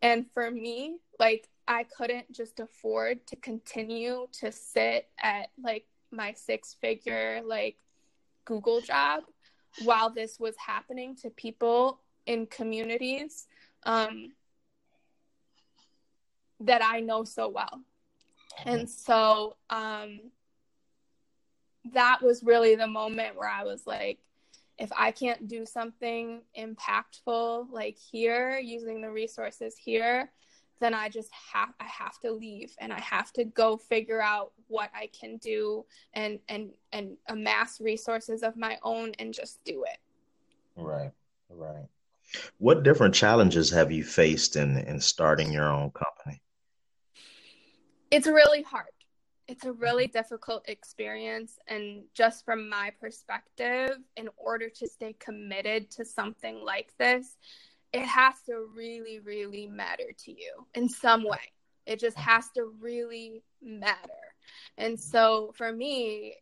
And 0.00 0.26
for 0.32 0.50
me, 0.50 0.98
like, 1.18 1.48
I 1.66 1.84
couldn't 1.84 2.30
just 2.30 2.60
afford 2.60 3.26
to 3.28 3.36
continue 3.36 4.28
to 4.40 4.52
sit 4.52 5.08
at 5.22 5.48
like 5.60 5.86
my 6.10 6.34
six 6.34 6.76
figure, 6.80 7.40
like, 7.44 7.76
Google 8.44 8.80
job 8.80 9.24
while 9.82 10.10
this 10.10 10.38
was 10.38 10.54
happening 10.56 11.16
to 11.16 11.30
people 11.30 12.00
in 12.26 12.46
communities 12.46 13.46
um, 13.84 14.32
that 16.60 16.82
I 16.82 17.00
know 17.00 17.24
so 17.24 17.48
well. 17.48 17.80
And 18.64 18.88
so 18.88 19.56
um, 19.68 20.20
that 21.92 22.22
was 22.22 22.42
really 22.42 22.76
the 22.76 22.86
moment 22.86 23.36
where 23.36 23.48
I 23.48 23.64
was 23.64 23.86
like, 23.86 24.20
if 24.78 24.90
I 24.96 25.10
can't 25.12 25.46
do 25.46 25.66
something 25.66 26.42
impactful 26.58 27.70
like 27.70 27.96
here, 27.96 28.58
using 28.58 29.00
the 29.00 29.10
resources 29.10 29.76
here, 29.76 30.30
then 30.80 30.94
I 30.94 31.08
just 31.08 31.30
have 31.52 31.70
I 31.80 31.84
have 31.84 32.18
to 32.20 32.32
leave 32.32 32.74
and 32.78 32.92
I 32.92 33.00
have 33.00 33.32
to 33.34 33.44
go 33.44 33.76
figure 33.76 34.20
out 34.20 34.52
what 34.68 34.90
I 34.94 35.08
can 35.18 35.36
do 35.38 35.84
and 36.12 36.38
and 36.48 36.70
and 36.92 37.16
amass 37.28 37.80
resources 37.80 38.42
of 38.42 38.56
my 38.56 38.78
own 38.82 39.12
and 39.18 39.32
just 39.32 39.62
do 39.64 39.84
it. 39.84 39.98
Right. 40.76 41.12
Right. 41.48 41.86
What 42.58 42.82
different 42.82 43.14
challenges 43.14 43.70
have 43.70 43.92
you 43.92 44.02
faced 44.02 44.56
in 44.56 44.78
in 44.78 45.00
starting 45.00 45.52
your 45.52 45.68
own 45.68 45.90
company? 45.90 46.40
It's 48.10 48.26
really 48.26 48.62
hard. 48.62 48.86
It's 49.46 49.66
a 49.66 49.72
really 49.72 50.06
difficult 50.06 50.68
experience 50.68 51.58
and 51.68 52.04
just 52.14 52.44
from 52.44 52.68
my 52.68 52.92
perspective 52.98 53.98
in 54.16 54.28
order 54.36 54.70
to 54.70 54.88
stay 54.88 55.14
committed 55.18 55.90
to 55.92 56.04
something 56.04 56.64
like 56.64 56.96
this, 56.98 57.36
it 57.94 58.06
has 58.06 58.34
to 58.46 58.66
really, 58.74 59.20
really 59.20 59.68
matter 59.68 60.10
to 60.24 60.32
you 60.32 60.66
in 60.74 60.88
some 60.88 61.22
way. 61.22 61.52
It 61.86 62.00
just 62.00 62.16
has 62.18 62.50
to 62.56 62.72
really 62.80 63.44
matter. 63.62 64.34
And 64.76 64.98
so 64.98 65.52
for 65.56 65.70
me, 65.72 66.34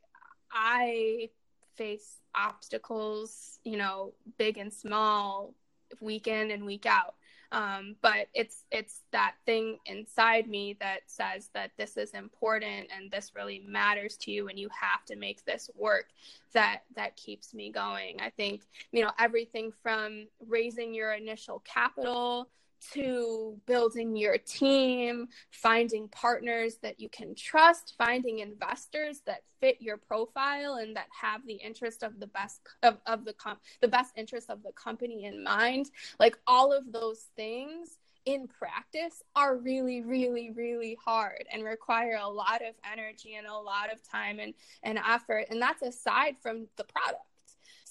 I 0.51 1.29
face 1.77 2.21
obstacles, 2.35 3.59
you 3.65 3.77
know, 3.77 4.15
big 4.39 4.57
and 4.57 4.73
small, 4.73 5.55
week 6.01 6.27
in 6.27 6.51
and 6.51 6.65
week 6.65 6.87
out. 6.87 7.17
Um, 7.53 7.97
but 8.01 8.29
it's 8.33 8.65
it's 8.73 9.03
that 9.13 9.35
thing 9.45 9.79
inside 9.85 10.49
me 10.49 10.75
that 10.81 11.01
says 11.07 11.51
that 11.53 11.71
this 11.77 11.99
is 11.99 12.13
important 12.13 12.89
and 12.97 13.11
this 13.11 13.33
really 13.37 13.63
matters 13.69 14.17
to 14.23 14.31
you 14.31 14.49
and 14.49 14.59
you 14.59 14.71
have 14.71 15.05
to 15.05 15.17
make 15.17 15.45
this 15.45 15.71
work 15.77 16.07
that 16.55 16.81
that 16.97 17.15
keeps 17.17 17.53
me 17.53 17.71
going. 17.71 18.17
I 18.21 18.31
think 18.31 18.63
you 18.91 19.03
know 19.03 19.11
everything 19.19 19.71
from 19.83 20.27
raising 20.49 20.95
your 20.95 21.13
initial 21.13 21.63
capital 21.65 22.49
to 22.93 23.59
building 23.67 24.17
your 24.17 24.39
team, 24.39 25.29
finding 25.51 26.09
partners 26.09 26.77
that 26.83 27.01
you 27.01 27.09
can 27.09 27.35
trust, 27.35 27.95
finding 27.97 28.41
investors 28.41 29.21
that 29.27 29.43
fit 29.61 29.77
your 29.81 29.97
profile 29.97 30.75
and 30.75 30.97
that 30.97 31.07
have 31.21 31.47
the 31.47 31.55
interest 31.55 32.03
of 32.03 32.19
the 32.21 32.27
best 32.27 32.61
of, 32.83 32.99
of 33.07 33.25
the 33.25 33.33
com- 33.33 33.59
the 33.81 33.89
best 33.89 34.13
interest 34.17 34.51
of 34.51 34.63
the 34.63 34.73
company 34.73 35.25
in 35.25 35.43
mind. 35.43 35.91
Like 36.19 36.37
all 36.47 36.73
of 36.73 36.93
those 36.93 37.27
things 37.37 37.99
in 38.25 38.47
practice 38.47 39.23
are 39.35 39.57
really 39.57 40.01
really 40.01 40.53
really 40.53 40.97
hard 41.05 41.45
and 41.53 41.65
require 41.65 42.19
a 42.23 42.29
lot 42.29 42.63
of 42.63 42.75
energy 42.91 43.35
and 43.35 43.49
a 43.49 43.53
lot 43.55 43.93
of 43.93 44.01
time 44.09 44.39
and, 44.39 44.55
and 44.85 44.97
effort 44.99 45.47
and 45.51 45.61
that's 45.61 45.83
aside 45.83 46.37
from 46.41 46.69
the 46.77 46.85
product 46.85 47.25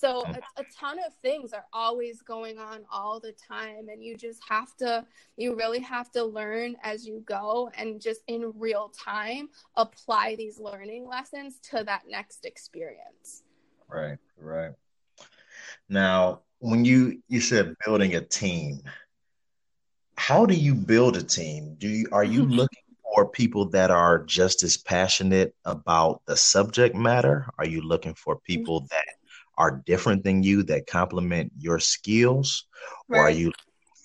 So 0.01 0.23
a, 0.25 0.61
a, 0.61 0.65
ton 0.75 0.97
of 0.97 1.13
things 1.21 1.53
are 1.53 1.65
always 1.71 2.23
going 2.23 2.57
on 2.57 2.85
all 2.91 3.19
the 3.19 3.33
time. 3.33 3.87
And 3.87 4.03
you 4.03 4.17
just 4.17 4.41
have 4.49 4.75
to, 4.77 5.05
you 5.37 5.55
really 5.55 5.79
have 5.81 6.11
to 6.13 6.23
learn 6.23 6.75
as 6.81 7.05
you 7.05 7.23
go 7.27 7.69
and 7.77 8.01
just 8.01 8.21
in 8.25 8.51
real 8.55 8.91
time 8.97 9.49
apply 9.77 10.37
these 10.37 10.59
learning 10.59 11.07
lessons 11.07 11.59
to 11.69 11.83
that 11.83 12.01
next 12.09 12.45
experience. 12.45 13.43
Right, 13.87 14.17
right. 14.39 14.71
Now, 15.87 16.41
when 16.57 16.83
you 16.83 17.21
you 17.27 17.39
said 17.39 17.75
building 17.85 18.15
a 18.15 18.21
team, 18.21 18.81
how 20.15 20.47
do 20.47 20.55
you 20.55 20.73
build 20.73 21.15
a 21.15 21.23
team? 21.23 21.75
Do 21.77 21.87
you 21.87 22.07
are 22.11 22.23
you 22.23 22.43
looking 22.59 22.83
for 23.03 23.27
people 23.27 23.69
that 23.69 23.91
are 23.91 24.23
just 24.23 24.63
as 24.63 24.77
passionate 24.77 25.53
about 25.63 26.21
the 26.25 26.37
subject 26.37 26.95
matter? 26.95 27.45
Are 27.59 27.67
you 27.67 27.81
looking 27.81 28.15
for 28.15 28.39
people 28.39 28.81
mm-hmm. 28.81 28.95
that 28.95 29.20
are 29.61 29.83
different 29.85 30.23
than 30.23 30.41
you 30.41 30.63
that 30.63 30.87
complement 30.87 31.51
your 31.59 31.77
skills? 31.77 32.65
Right. 33.07 33.19
Or 33.19 33.21
are 33.27 33.29
you 33.29 33.51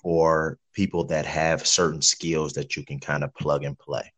for 0.02 0.58
people 0.74 1.04
that 1.04 1.24
have 1.24 1.66
certain 1.66 2.02
skills 2.02 2.52
that 2.52 2.76
you 2.76 2.84
can 2.84 3.00
kind 3.00 3.24
of 3.24 3.34
plug 3.34 3.64
and 3.64 3.78
play? 3.78 4.12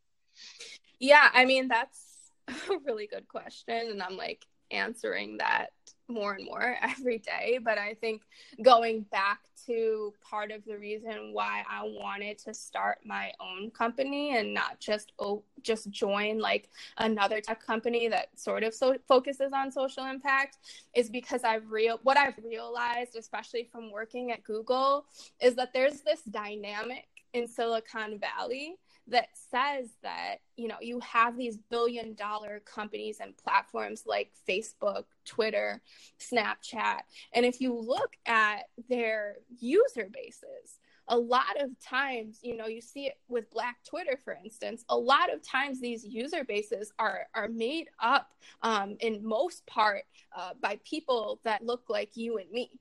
Yeah, 0.98 1.28
I 1.32 1.44
mean, 1.44 1.68
that's 1.68 2.00
a 2.48 2.78
really 2.84 3.06
good 3.06 3.28
question. 3.28 3.88
And 3.88 4.02
I'm 4.02 4.16
like 4.16 4.44
answering 4.72 5.38
that 5.38 5.70
more 6.08 6.32
and 6.34 6.44
more 6.44 6.76
every 6.82 7.18
day. 7.18 7.58
But 7.62 7.78
I 7.78 7.94
think 7.94 8.22
going 8.62 9.02
back 9.10 9.40
to 9.66 10.14
part 10.28 10.50
of 10.50 10.64
the 10.64 10.78
reason 10.78 11.32
why 11.32 11.62
I 11.70 11.82
wanted 11.84 12.38
to 12.38 12.54
start 12.54 12.98
my 13.04 13.32
own 13.40 13.70
company 13.70 14.36
and 14.36 14.54
not 14.54 14.80
just 14.80 15.12
oh, 15.18 15.42
just 15.62 15.90
join 15.90 16.38
like 16.38 16.70
another 16.96 17.40
tech 17.40 17.64
company 17.64 18.08
that 18.08 18.28
sort 18.38 18.62
of 18.62 18.72
so 18.72 18.96
focuses 19.06 19.52
on 19.52 19.70
social 19.70 20.06
impact 20.06 20.58
is 20.94 21.10
because 21.10 21.44
I've 21.44 21.70
real 21.70 22.00
what 22.02 22.16
I've 22.16 22.38
realized, 22.44 23.16
especially 23.16 23.68
from 23.70 23.90
working 23.90 24.32
at 24.32 24.42
Google, 24.44 25.04
is 25.40 25.54
that 25.56 25.72
there's 25.72 26.00
this 26.00 26.22
dynamic 26.22 27.06
in 27.34 27.46
Silicon 27.46 28.18
Valley 28.18 28.76
that 29.08 29.28
says 29.50 29.88
that 30.02 30.36
you 30.56 30.68
know 30.68 30.76
you 30.80 31.00
have 31.00 31.36
these 31.36 31.58
billion 31.70 32.14
dollar 32.14 32.60
companies 32.60 33.18
and 33.20 33.36
platforms 33.36 34.04
like 34.06 34.32
Facebook, 34.48 35.04
Twitter, 35.24 35.82
Snapchat, 36.20 37.00
and 37.32 37.44
if 37.44 37.60
you 37.60 37.74
look 37.74 38.16
at 38.26 38.64
their 38.88 39.36
user 39.58 40.08
bases, 40.12 40.78
a 41.08 41.16
lot 41.16 41.60
of 41.60 41.70
times, 41.80 42.40
you 42.42 42.56
know, 42.56 42.66
you 42.66 42.80
see 42.80 43.06
it 43.06 43.18
with 43.28 43.50
Black 43.50 43.78
Twitter, 43.84 44.18
for 44.22 44.36
instance. 44.44 44.84
A 44.88 44.96
lot 44.96 45.32
of 45.32 45.42
times, 45.42 45.80
these 45.80 46.04
user 46.04 46.44
bases 46.44 46.92
are 46.98 47.26
are 47.34 47.48
made 47.48 47.88
up, 48.00 48.32
um, 48.62 48.96
in 49.00 49.26
most 49.26 49.66
part, 49.66 50.04
uh, 50.36 50.50
by 50.60 50.78
people 50.84 51.40
that 51.44 51.64
look 51.64 51.84
like 51.88 52.16
you 52.16 52.38
and 52.38 52.50
me. 52.50 52.78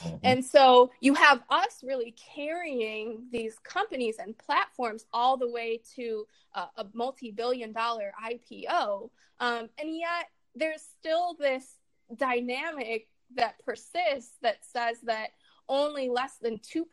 Mm-hmm. 0.00 0.16
And 0.22 0.44
so 0.44 0.90
you 1.00 1.14
have 1.14 1.42
us 1.50 1.82
really 1.82 2.14
carrying 2.34 3.26
these 3.30 3.58
companies 3.62 4.16
and 4.18 4.36
platforms 4.36 5.06
all 5.12 5.36
the 5.36 5.50
way 5.50 5.80
to 5.96 6.26
uh, 6.54 6.66
a 6.76 6.86
multi 6.92 7.30
billion 7.30 7.72
dollar 7.72 8.12
IPO. 8.24 9.10
Um, 9.40 9.68
and 9.78 9.96
yet 9.96 10.28
there's 10.54 10.82
still 10.82 11.34
this 11.38 11.76
dynamic 12.16 13.08
that 13.36 13.54
persists 13.64 14.36
that 14.42 14.58
says 14.64 14.98
that 15.04 15.30
only 15.68 16.08
less 16.08 16.36
than 16.40 16.58
2% 16.58 16.84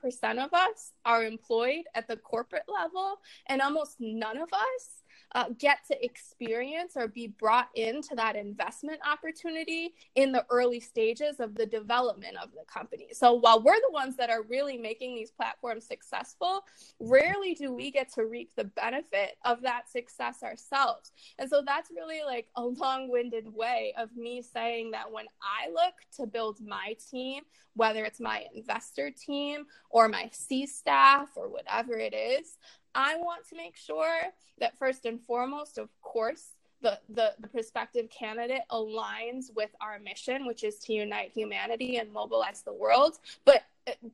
of 0.44 0.54
us 0.54 0.92
are 1.04 1.24
employed 1.24 1.84
at 1.96 2.08
the 2.08 2.16
corporate 2.18 2.66
level, 2.68 3.20
and 3.48 3.62
almost 3.62 3.96
none 4.00 4.38
of 4.38 4.48
us 4.54 5.04
uh, 5.36 5.46
get 5.58 5.80
to 5.88 6.04
experience 6.04 6.94
or 6.96 7.08
be 7.08 7.28
brought 7.28 7.70
into 7.76 8.16
that 8.16 8.36
investment 8.36 9.00
opportunity 9.06 9.94
in 10.16 10.32
the 10.32 10.46
early 10.50 10.80
stages 10.80 11.40
of 11.40 11.56
the 11.56 11.66
development 11.66 12.36
of 12.42 12.52
the 12.52 12.64
company. 12.72 13.08
So 13.14 13.34
while 13.34 13.62
we're 13.62 13.76
the 13.76 13.92
ones 13.92 14.16
that 14.18 14.30
are 14.30 14.44
really 14.44 14.78
making 14.78 15.16
these 15.16 15.32
platforms 15.32 15.86
successful, 15.86 16.64
rarely 17.00 17.54
do 17.54 17.74
we 17.74 17.92
get 17.92 18.12
to 18.14 18.26
reap 18.26 18.52
the 18.56 18.66
benefit 18.66 19.38
of 19.46 19.62
that 19.62 19.90
success 19.90 20.44
ourselves. 20.44 21.12
And 21.38 21.50
so 21.50 21.62
that's 21.66 21.92
really 21.92 22.22
like 22.26 22.48
a 22.56 22.64
long 22.64 23.10
winded 23.10 23.54
way 23.54 23.94
of 23.98 24.16
me 24.16 24.42
saying 24.42 24.92
that 24.92 25.12
when 25.12 25.26
I 25.42 25.70
look 25.70 25.94
to 26.18 26.26
build 26.26 26.60
my 26.66 26.96
team, 27.12 27.44
whether 27.76 28.04
it's 28.04 28.20
my 28.20 28.46
investor 28.54 29.10
team 29.12 29.66
or 29.90 30.10
my 30.10 30.30
C 30.34 30.66
staff 30.66 31.30
or 31.36 31.50
whatever 31.50 31.98
it 31.98 32.14
is, 32.14 32.58
I 32.96 33.18
want 33.18 33.48
to 33.50 33.56
make 33.56 33.76
sure 33.76 34.20
that 34.60 34.78
first 34.78 35.06
and 35.06 35.22
foremost, 35.22 35.78
of 35.78 35.90
course, 36.02 36.54
the, 36.82 37.00
the, 37.10 37.34
the 37.40 37.48
prospective 37.48 38.10
candidate 38.10 38.62
aligns 38.72 39.54
with 39.56 39.70
our 39.82 40.00
mission, 40.00 40.48
which 40.48 40.64
is 40.64 40.80
to 40.80 40.94
unite 40.94 41.32
humanity 41.34 41.98
and 41.98 42.12
mobilize 42.12 42.62
the 42.62 42.74
world. 42.74 43.20
But 43.46 43.64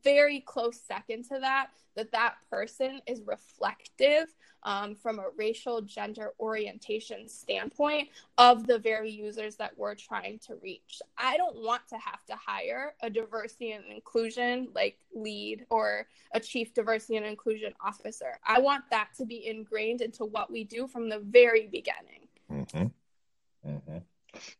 very 0.03 0.39
close 0.41 0.79
second 0.79 1.23
to 1.25 1.39
that, 1.39 1.67
that 1.95 2.11
that 2.11 2.35
person 2.49 3.01
is 3.07 3.21
reflective 3.25 4.33
um, 4.63 4.95
from 4.95 5.19
a 5.19 5.25
racial 5.37 5.81
gender 5.81 6.31
orientation 6.39 7.29
standpoint 7.29 8.09
of 8.37 8.67
the 8.67 8.79
very 8.79 9.09
users 9.09 9.55
that 9.55 9.77
we're 9.77 9.95
trying 9.95 10.39
to 10.39 10.55
reach. 10.61 11.01
I 11.17 11.37
don't 11.37 11.55
want 11.55 11.87
to 11.89 11.97
have 11.97 12.25
to 12.25 12.35
hire 12.35 12.95
a 13.01 13.09
diversity 13.09 13.71
and 13.71 13.85
inclusion 13.85 14.69
like 14.73 14.97
lead 15.13 15.65
or 15.69 16.07
a 16.33 16.39
chief 16.39 16.73
diversity 16.73 17.17
and 17.17 17.25
inclusion 17.25 17.73
officer. 17.83 18.39
I 18.45 18.59
want 18.59 18.83
that 18.91 19.09
to 19.17 19.25
be 19.25 19.47
ingrained 19.47 20.01
into 20.01 20.25
what 20.25 20.51
we 20.51 20.63
do 20.63 20.87
from 20.87 21.09
the 21.09 21.19
very 21.19 21.67
beginning. 21.67 22.27
Mm-hmm. 22.51 23.69
Mm-hmm. 23.69 23.97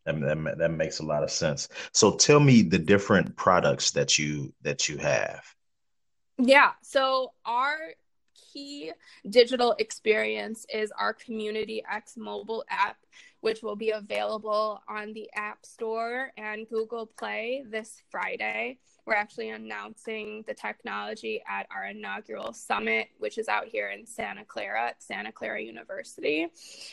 That, 0.05 0.19
that, 0.21 0.57
that 0.57 0.71
makes 0.71 0.99
a 0.99 1.05
lot 1.05 1.23
of 1.23 1.31
sense. 1.31 1.69
So 1.93 2.15
tell 2.15 2.39
me 2.39 2.61
the 2.61 2.79
different 2.79 3.35
products 3.35 3.91
that 3.91 4.17
you 4.17 4.53
that 4.61 4.89
you 4.89 4.97
have. 4.97 5.43
Yeah. 6.37 6.71
So 6.81 7.31
our 7.45 7.77
key 8.53 8.91
digital 9.29 9.75
experience 9.79 10.65
is 10.73 10.91
our 10.97 11.13
Community 11.13 11.83
X 11.89 12.15
mobile 12.17 12.63
app, 12.69 12.97
which 13.41 13.61
will 13.61 13.75
be 13.75 13.91
available 13.91 14.81
on 14.87 15.13
the 15.13 15.29
App 15.35 15.65
Store 15.65 16.31
and 16.37 16.67
Google 16.69 17.05
Play 17.05 17.63
this 17.69 18.01
Friday. 18.09 18.79
We're 19.05 19.13
actually 19.13 19.49
announcing 19.49 20.43
the 20.47 20.53
technology 20.53 21.43
at 21.47 21.67
our 21.69 21.85
inaugural 21.85 22.53
summit, 22.53 23.07
which 23.19 23.37
is 23.37 23.47
out 23.47 23.65
here 23.65 23.89
in 23.89 24.07
Santa 24.07 24.43
Clara 24.45 24.87
at 24.87 25.03
Santa 25.03 25.31
Clara 25.31 25.61
University. 25.61 26.47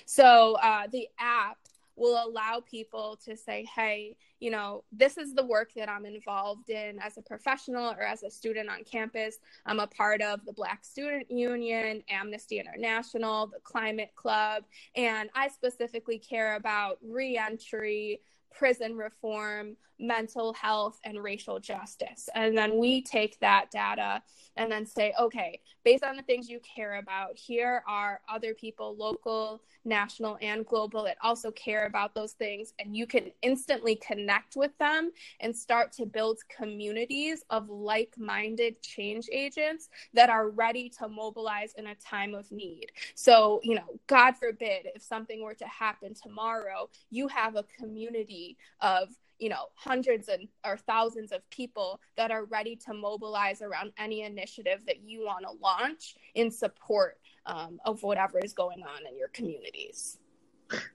So 0.05 0.59
uh, 0.63 0.89
the 0.93 1.09
app 1.19 1.59
will 1.97 2.23
allow 2.25 2.61
people 2.61 3.19
to 3.25 3.37
say, 3.37 3.67
hey, 3.75 4.17
you 4.41 4.51
know, 4.51 4.85
this 4.93 5.19
is 5.19 5.35
the 5.35 5.45
work 5.45 5.73
that 5.77 5.89
I'm 5.89 6.07
involved 6.07 6.71
in 6.71 6.99
as 7.01 7.17
a 7.17 7.23
professional 7.23 7.93
or 7.93 8.03
as 8.03 8.23
a 8.23 8.31
student 8.31 8.69
on 8.69 8.85
campus. 8.85 9.39
I'm 9.67 9.81
a 9.81 9.87
part 9.87 10.21
of 10.23 10.45
the 10.45 10.53
Black 10.53 10.85
Student 10.85 11.31
Union, 11.31 12.03
Amnesty 12.09 12.59
International, 12.59 13.47
the 13.47 13.61
Climate 13.63 14.13
Club, 14.17 14.65
and 14.97 15.31
I 15.35 15.49
specifically 15.49 16.19
care 16.19 16.57
about 16.57 16.99
reentry 17.07 18.21
prison 18.51 18.97
reform, 18.97 19.77
mental 20.03 20.53
health, 20.53 21.01
and 21.05 21.23
racial 21.23 21.61
justice. 21.61 22.29
And 22.35 22.59
then 22.59 22.77
we 22.77 23.03
take 23.03 23.39
that 23.41 23.71
data 23.71 24.23
and 24.57 24.71
then 24.71 24.85
say, 24.85 25.15
okay, 25.19 25.61
based 25.85 26.05
on 26.05 26.17
the 26.17 26.23
things 26.23 26.49
you 26.49 26.61
care 26.61 26.97
about, 26.97 27.39
here 27.39 27.83
are 27.89 28.21
other 28.29 28.53
people, 28.53 28.95
local, 28.97 29.63
national, 29.85 30.37
and 30.43 30.67
global, 30.67 31.05
that 31.05 31.17
also 31.23 31.51
care 31.53 31.87
about 31.87 32.15
those 32.15 32.33
things. 32.33 32.75
And 32.79 32.95
you 32.95 33.07
can 33.07 33.31
instantly 33.41 33.97
connect 33.97 34.57
with 34.57 34.77
them 34.79 35.11
and 35.41 35.57
start 35.57 35.93
to 35.93 36.05
build 36.05 36.41
communities 36.55 37.45
of 37.49 37.71
like 37.71 38.13
minded 38.19 38.83
change 38.83 39.29
agents 39.33 39.89
that 40.13 40.29
are 40.29 40.51
ready 40.51 40.91
to 40.99 41.09
mobilize 41.09 41.73
in 41.79 41.87
a 41.87 41.95
time 41.95 42.35
of 42.35 42.51
need. 42.53 42.93
So, 43.15 43.61
you 43.63 43.75
know, 43.75 44.01
God 44.07 44.37
forbid, 44.37 44.89
if 44.95 45.03
something 45.03 45.43
were 45.43 45.55
to 45.55 45.67
happen 45.67 46.13
tomorrow, 46.15 46.91
you 47.11 47.29
have 47.29 47.57
a 47.57 47.65
community 47.79 48.59
of 48.81 49.09
you 49.43 49.49
know 49.49 49.67
hundreds 49.75 50.29
and 50.29 50.47
or 50.65 50.77
thousands 50.77 51.33
of 51.33 51.49
people 51.51 52.01
that 52.17 52.31
are 52.31 52.45
ready 52.45 52.77
to 52.77 52.95
mobilize 52.95 53.61
around 53.61 53.91
any 53.99 54.23
initiative 54.23 54.87
that 54.87 55.03
you 55.03 55.25
want 55.25 55.45
to 55.45 55.51
launch 55.61 56.15
in 56.37 56.49
support 56.49 57.19
um, 57.47 57.81
of 57.85 58.01
whatever 58.05 58.39
is 58.39 58.53
going 58.53 58.85
on 58.85 59.05
in 59.11 59.19
your 59.19 59.29
communities 59.29 60.19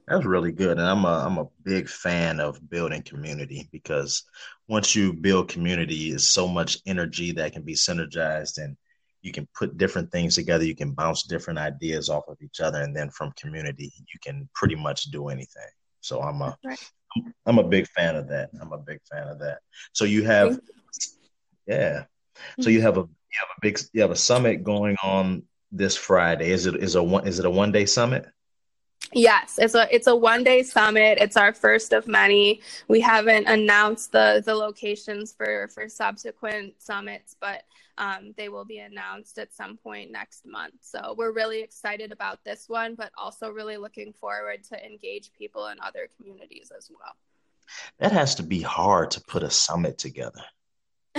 that's 0.08 0.24
really 0.24 0.50
good 0.50 0.78
and 0.78 0.88
i'm 0.88 1.04
a 1.04 1.24
i'm 1.26 1.36
a 1.36 1.46
big 1.62 1.88
fan 1.88 2.40
of 2.40 2.68
building 2.70 3.02
community 3.02 3.68
because 3.70 4.24
once 4.66 4.96
you 4.96 5.12
build 5.12 5.48
community 5.48 6.10
is 6.10 6.32
so 6.32 6.48
much 6.48 6.78
energy 6.86 7.32
that 7.32 7.52
can 7.52 7.62
be 7.62 7.74
synergized 7.74 8.56
and 8.56 8.76
you 9.20 9.30
can 9.30 9.46
put 9.54 9.76
different 9.76 10.10
things 10.10 10.36
together 10.36 10.64
you 10.64 10.74
can 10.74 10.92
bounce 10.92 11.24
different 11.24 11.58
ideas 11.58 12.08
off 12.08 12.24
of 12.28 12.38
each 12.42 12.60
other 12.60 12.80
and 12.80 12.96
then 12.96 13.10
from 13.10 13.30
community 13.32 13.92
you 13.98 14.18
can 14.22 14.48
pretty 14.54 14.74
much 14.74 15.04
do 15.10 15.28
anything 15.28 15.70
so 16.00 16.22
i'm 16.22 16.40
a 16.40 16.56
right. 16.64 16.90
I'm 17.46 17.58
a 17.58 17.64
big 17.64 17.86
fan 17.88 18.16
of 18.16 18.28
that. 18.28 18.50
I'm 18.60 18.72
a 18.72 18.78
big 18.78 19.00
fan 19.10 19.28
of 19.28 19.38
that. 19.40 19.58
So 19.92 20.04
you 20.04 20.24
have, 20.24 20.58
yeah. 21.66 22.04
So 22.60 22.68
mm-hmm. 22.68 22.70
you 22.70 22.80
have 22.82 22.98
a 22.98 23.00
you 23.00 23.38
have 23.40 23.48
a 23.56 23.60
big 23.60 23.80
you 23.92 24.02
have 24.02 24.10
a 24.10 24.16
summit 24.16 24.64
going 24.64 24.96
on 25.02 25.42
this 25.72 25.96
Friday. 25.96 26.50
Is 26.50 26.66
it 26.66 26.76
is 26.76 26.94
a 26.94 27.02
one 27.02 27.26
is 27.26 27.38
it 27.38 27.44
a 27.44 27.50
one 27.50 27.72
day 27.72 27.86
summit? 27.86 28.26
Yes, 29.12 29.58
it's 29.58 29.74
a 29.74 29.94
it's 29.94 30.06
a 30.06 30.14
one 30.14 30.44
day 30.44 30.62
summit. 30.62 31.18
It's 31.18 31.36
our 31.36 31.52
first 31.52 31.92
of 31.92 32.06
many. 32.06 32.60
We 32.88 33.00
haven't 33.00 33.46
announced 33.46 34.12
the 34.12 34.42
the 34.44 34.54
locations 34.54 35.32
for 35.32 35.68
for 35.68 35.88
subsequent 35.88 36.74
summits, 36.78 37.34
but 37.40 37.62
um, 37.96 38.34
they 38.36 38.48
will 38.48 38.64
be 38.64 38.78
announced 38.78 39.38
at 39.38 39.54
some 39.54 39.76
point 39.76 40.12
next 40.12 40.46
month. 40.46 40.74
So 40.82 41.14
we're 41.16 41.32
really 41.32 41.62
excited 41.62 42.12
about 42.12 42.44
this 42.44 42.68
one, 42.68 42.94
but 42.94 43.10
also 43.16 43.50
really 43.50 43.76
looking 43.76 44.12
forward 44.12 44.62
to 44.64 44.84
engage 44.84 45.32
people 45.32 45.68
in 45.68 45.78
other 45.82 46.08
communities 46.16 46.70
as 46.76 46.90
well. 46.90 47.16
That 47.98 48.12
has 48.12 48.34
to 48.36 48.42
be 48.42 48.60
hard 48.60 49.10
to 49.12 49.20
put 49.22 49.42
a 49.42 49.50
summit 49.50 49.98
together. 49.98 50.42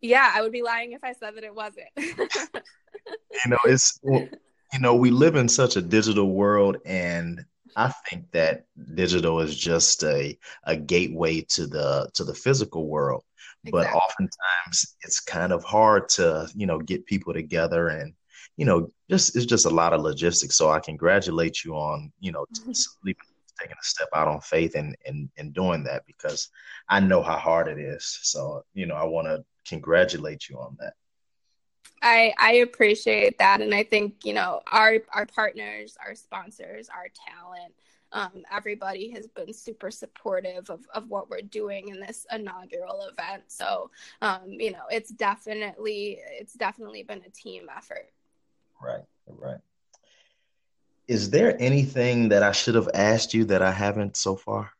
yeah, 0.00 0.32
I 0.34 0.42
would 0.42 0.52
be 0.52 0.62
lying 0.62 0.92
if 0.92 1.04
I 1.04 1.12
said 1.12 1.36
that 1.36 1.44
it 1.44 1.54
wasn't. 1.54 1.88
you 1.96 2.20
know, 3.46 3.58
it's 3.64 4.00
you 4.72 4.80
know, 4.80 4.94
we 4.94 5.10
live 5.10 5.36
in 5.36 5.48
such 5.48 5.76
a 5.76 5.82
digital 5.82 6.32
world 6.32 6.78
and 6.84 7.44
I 7.76 7.92
think 8.08 8.30
that 8.32 8.66
digital 8.94 9.40
is 9.40 9.56
just 9.56 10.02
a 10.02 10.36
a 10.64 10.76
gateway 10.76 11.42
to 11.50 11.66
the 11.66 12.10
to 12.14 12.24
the 12.24 12.34
physical 12.34 12.86
world. 12.88 13.24
Exactly. 13.64 13.70
But 13.72 13.94
oftentimes 13.94 14.96
it's 15.02 15.20
kind 15.20 15.52
of 15.52 15.62
hard 15.64 16.08
to, 16.10 16.48
you 16.54 16.66
know, 16.66 16.78
get 16.78 17.06
people 17.06 17.32
together 17.32 17.88
and 17.88 18.14
you 18.56 18.66
know, 18.66 18.90
just 19.08 19.36
it's 19.36 19.46
just 19.46 19.66
a 19.66 19.70
lot 19.70 19.92
of 19.92 20.02
logistics. 20.02 20.56
So 20.56 20.70
I 20.70 20.80
congratulate 20.80 21.64
you 21.64 21.74
on, 21.74 22.12
you 22.20 22.32
know, 22.32 22.44
mm-hmm. 22.54 23.10
taking 23.60 23.76
a 23.80 23.84
step 23.84 24.08
out 24.14 24.28
on 24.28 24.40
faith 24.40 24.74
and 24.74 24.96
and 25.06 25.30
and 25.38 25.54
doing 25.54 25.84
that 25.84 26.04
because 26.06 26.48
I 26.88 27.00
know 27.00 27.22
how 27.22 27.36
hard 27.36 27.68
it 27.68 27.78
is. 27.78 28.18
So, 28.22 28.64
you 28.74 28.86
know, 28.86 28.96
I 28.96 29.04
want 29.04 29.28
to 29.28 29.44
congratulate 29.66 30.48
you 30.48 30.58
on 30.58 30.76
that. 30.80 30.94
I 32.02 32.32
I 32.38 32.52
appreciate 32.54 33.38
that, 33.38 33.60
and 33.60 33.74
I 33.74 33.82
think 33.82 34.24
you 34.24 34.32
know 34.32 34.60
our 34.70 34.98
our 35.12 35.26
partners, 35.26 35.96
our 36.04 36.14
sponsors, 36.14 36.88
our 36.88 37.08
talent, 37.28 37.74
um, 38.12 38.42
everybody 38.50 39.10
has 39.10 39.26
been 39.26 39.52
super 39.52 39.90
supportive 39.90 40.70
of 40.70 40.86
of 40.94 41.08
what 41.08 41.28
we're 41.30 41.42
doing 41.42 41.88
in 41.88 42.00
this 42.00 42.26
inaugural 42.32 43.06
event. 43.06 43.44
So 43.48 43.90
um, 44.22 44.42
you 44.48 44.72
know, 44.72 44.84
it's 44.90 45.10
definitely 45.10 46.18
it's 46.38 46.54
definitely 46.54 47.02
been 47.02 47.22
a 47.26 47.30
team 47.30 47.66
effort. 47.76 48.10
Right, 48.82 49.04
right. 49.26 49.60
Is 51.06 51.30
there 51.30 51.60
anything 51.60 52.28
that 52.30 52.42
I 52.42 52.52
should 52.52 52.76
have 52.76 52.88
asked 52.94 53.34
you 53.34 53.44
that 53.46 53.62
I 53.62 53.72
haven't 53.72 54.16
so 54.16 54.36
far? 54.36 54.72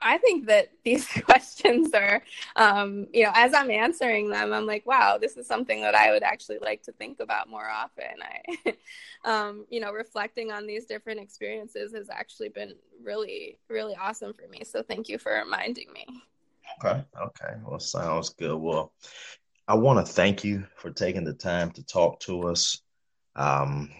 I 0.00 0.18
think 0.18 0.46
that 0.46 0.70
these 0.84 1.06
questions 1.24 1.92
are, 1.92 2.22
um, 2.56 3.06
you 3.12 3.24
know, 3.24 3.32
as 3.34 3.54
I'm 3.54 3.70
answering 3.70 4.30
them, 4.30 4.52
I'm 4.52 4.66
like, 4.66 4.86
wow, 4.86 5.18
this 5.18 5.36
is 5.36 5.46
something 5.46 5.82
that 5.82 5.94
I 5.94 6.12
would 6.12 6.22
actually 6.22 6.58
like 6.58 6.82
to 6.84 6.92
think 6.92 7.20
about 7.20 7.48
more 7.48 7.68
often. 7.68 8.04
I, 8.22 8.74
um, 9.24 9.66
you 9.68 9.80
know, 9.80 9.92
reflecting 9.92 10.52
on 10.52 10.66
these 10.66 10.86
different 10.86 11.20
experiences 11.20 11.92
has 11.94 12.08
actually 12.10 12.48
been 12.48 12.74
really, 13.02 13.58
really 13.68 13.94
awesome 13.94 14.32
for 14.32 14.48
me. 14.48 14.62
So 14.64 14.82
thank 14.82 15.08
you 15.08 15.18
for 15.18 15.32
reminding 15.32 15.92
me. 15.92 16.06
Okay. 16.78 17.04
Okay. 17.20 17.54
Well, 17.64 17.80
sounds 17.80 18.30
good. 18.30 18.56
Well, 18.56 18.92
I 19.68 19.74
want 19.74 20.04
to 20.04 20.12
thank 20.12 20.44
you 20.44 20.66
for 20.76 20.90
taking 20.90 21.24
the 21.24 21.34
time 21.34 21.70
to 21.72 21.84
talk 21.84 22.20
to 22.20 22.48
us. 22.48 22.80
Um, 23.34 23.90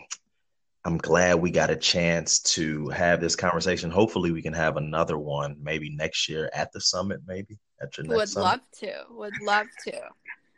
I'm 0.87 0.99
glad 0.99 1.40
we 1.40 1.51
got 1.51 1.68
a 1.68 1.77
chance 1.77 2.38
to 2.55 2.88
have 2.90 3.20
this 3.20 3.35
conversation. 3.35 3.90
Hopefully, 3.90 4.31
we 4.31 4.40
can 4.40 4.53
have 4.53 4.77
another 4.77 5.18
one 5.18 5.57
maybe 5.61 5.90
next 5.90 6.29
year 6.29 6.49
at 6.55 6.70
the 6.70 6.81
summit, 6.81 7.22
maybe 7.27 7.59
at 7.83 7.96
your 7.99 8.07
next 8.07 8.16
Would 8.16 8.29
summit. 8.29 8.44
love 8.44 8.61
to. 8.79 9.05
Would 9.11 9.42
love 9.42 9.66
to. 9.88 10.01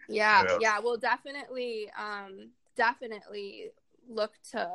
Yeah, 0.07 0.45
yeah, 0.47 0.59
yeah. 0.61 0.79
We'll 0.81 0.99
definitely, 0.99 1.91
um, 1.99 2.51
definitely 2.77 3.71
look 4.07 4.33
to 4.51 4.69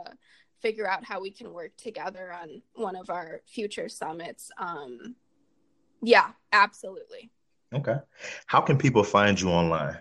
figure 0.59 0.89
out 0.89 1.05
how 1.05 1.21
we 1.21 1.29
can 1.29 1.53
work 1.53 1.77
together 1.77 2.33
on 2.33 2.63
one 2.73 2.95
of 2.95 3.11
our 3.11 3.41
future 3.45 3.89
summits. 3.89 4.49
Um, 4.57 5.15
yeah, 6.01 6.31
absolutely. 6.51 7.29
Okay. 7.71 7.97
How 8.47 8.61
can 8.61 8.79
people 8.79 9.03
find 9.03 9.39
you 9.39 9.49
online? 9.49 9.99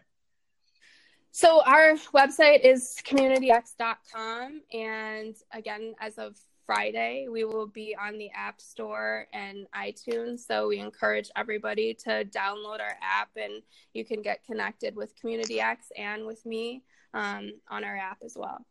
So 1.34 1.62
our 1.64 1.94
website 2.14 2.60
is 2.60 2.98
communityx.com. 3.06 4.60
And 4.70 5.34
again, 5.50 5.94
as 5.98 6.18
of 6.18 6.36
Friday, 6.66 7.26
we 7.30 7.44
will 7.44 7.66
be 7.66 7.96
on 7.98 8.18
the 8.18 8.30
App 8.36 8.60
Store 8.60 9.26
and 9.32 9.66
iTunes. 9.74 10.40
So 10.46 10.68
we 10.68 10.78
encourage 10.78 11.30
everybody 11.34 11.94
to 12.04 12.26
download 12.26 12.80
our 12.80 12.96
app 13.02 13.30
and 13.34 13.62
you 13.94 14.04
can 14.04 14.20
get 14.20 14.44
connected 14.44 14.94
with 14.94 15.14
CommunityX 15.20 15.76
and 15.96 16.26
with 16.26 16.44
me 16.44 16.82
um, 17.14 17.52
on 17.70 17.82
our 17.82 17.96
app 17.96 18.18
as 18.22 18.36
well. 18.36 18.66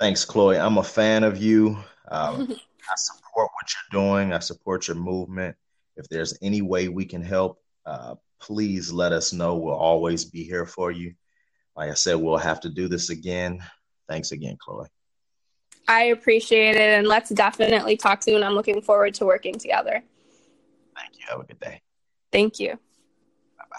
Thanks, 0.00 0.24
Chloe. 0.24 0.56
I'm 0.56 0.78
a 0.78 0.82
fan 0.82 1.24
of 1.24 1.36
you. 1.36 1.76
Um, 2.10 2.56
I 2.90 2.94
support 2.96 3.50
what 3.52 3.74
you're 3.74 4.02
doing, 4.02 4.32
I 4.32 4.38
support 4.38 4.88
your 4.88 4.96
movement. 4.96 5.56
If 5.96 6.08
there's 6.08 6.38
any 6.40 6.62
way 6.62 6.88
we 6.88 7.04
can 7.04 7.22
help, 7.22 7.62
uh, 7.84 8.14
please 8.42 8.92
let 8.92 9.12
us 9.12 9.32
know. 9.32 9.56
We'll 9.56 9.74
always 9.74 10.24
be 10.24 10.42
here 10.42 10.66
for 10.66 10.90
you. 10.90 11.14
Like 11.76 11.90
I 11.90 11.94
said, 11.94 12.16
we'll 12.16 12.36
have 12.36 12.60
to 12.60 12.68
do 12.68 12.88
this 12.88 13.08
again. 13.08 13.60
Thanks 14.08 14.32
again, 14.32 14.58
Chloe. 14.60 14.88
I 15.88 16.04
appreciate 16.04 16.76
it. 16.76 16.98
And 16.98 17.06
let's 17.06 17.30
definitely 17.30 17.96
talk 17.96 18.22
soon. 18.22 18.42
I'm 18.42 18.54
looking 18.54 18.82
forward 18.82 19.14
to 19.14 19.24
working 19.24 19.54
together. 19.54 20.02
Thank 20.96 21.18
you. 21.18 21.24
Have 21.28 21.40
a 21.40 21.44
good 21.44 21.60
day. 21.60 21.80
Thank 22.30 22.58
you. 22.58 22.70
Bye 23.58 23.64
bye. 23.70 23.76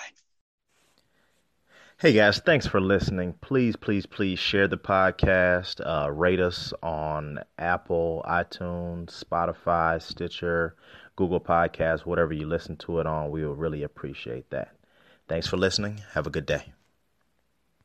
Hey 2.00 2.14
guys, 2.14 2.40
thanks 2.40 2.68
for 2.68 2.82
listening. 2.82 3.34
Please, 3.42 3.76
please, 3.76 4.06
please 4.06 4.40
share 4.40 4.68
the 4.68 4.78
podcast. 4.78 5.82
Uh, 5.86 6.12
rate 6.12 6.40
us 6.40 6.74
on 6.82 7.40
Apple, 7.58 8.24
iTunes, 8.28 9.24
Spotify, 9.24 10.02
Stitcher. 10.02 10.76
Google 11.16 11.42
Podcasts, 11.42 12.06
whatever 12.06 12.34
you 12.34 12.48
listen 12.48 12.76
to 12.78 13.00
it 13.00 13.08
on. 13.08 13.32
We 13.32 13.46
will 13.46 13.56
really 13.56 13.84
appreciate 13.84 14.50
that. 14.50 14.76
Thanks 15.28 15.48
for 15.48 15.58
listening. 15.58 16.02
Have 16.14 16.28
a 16.28 16.32
good 16.32 16.46
day. 16.46 16.74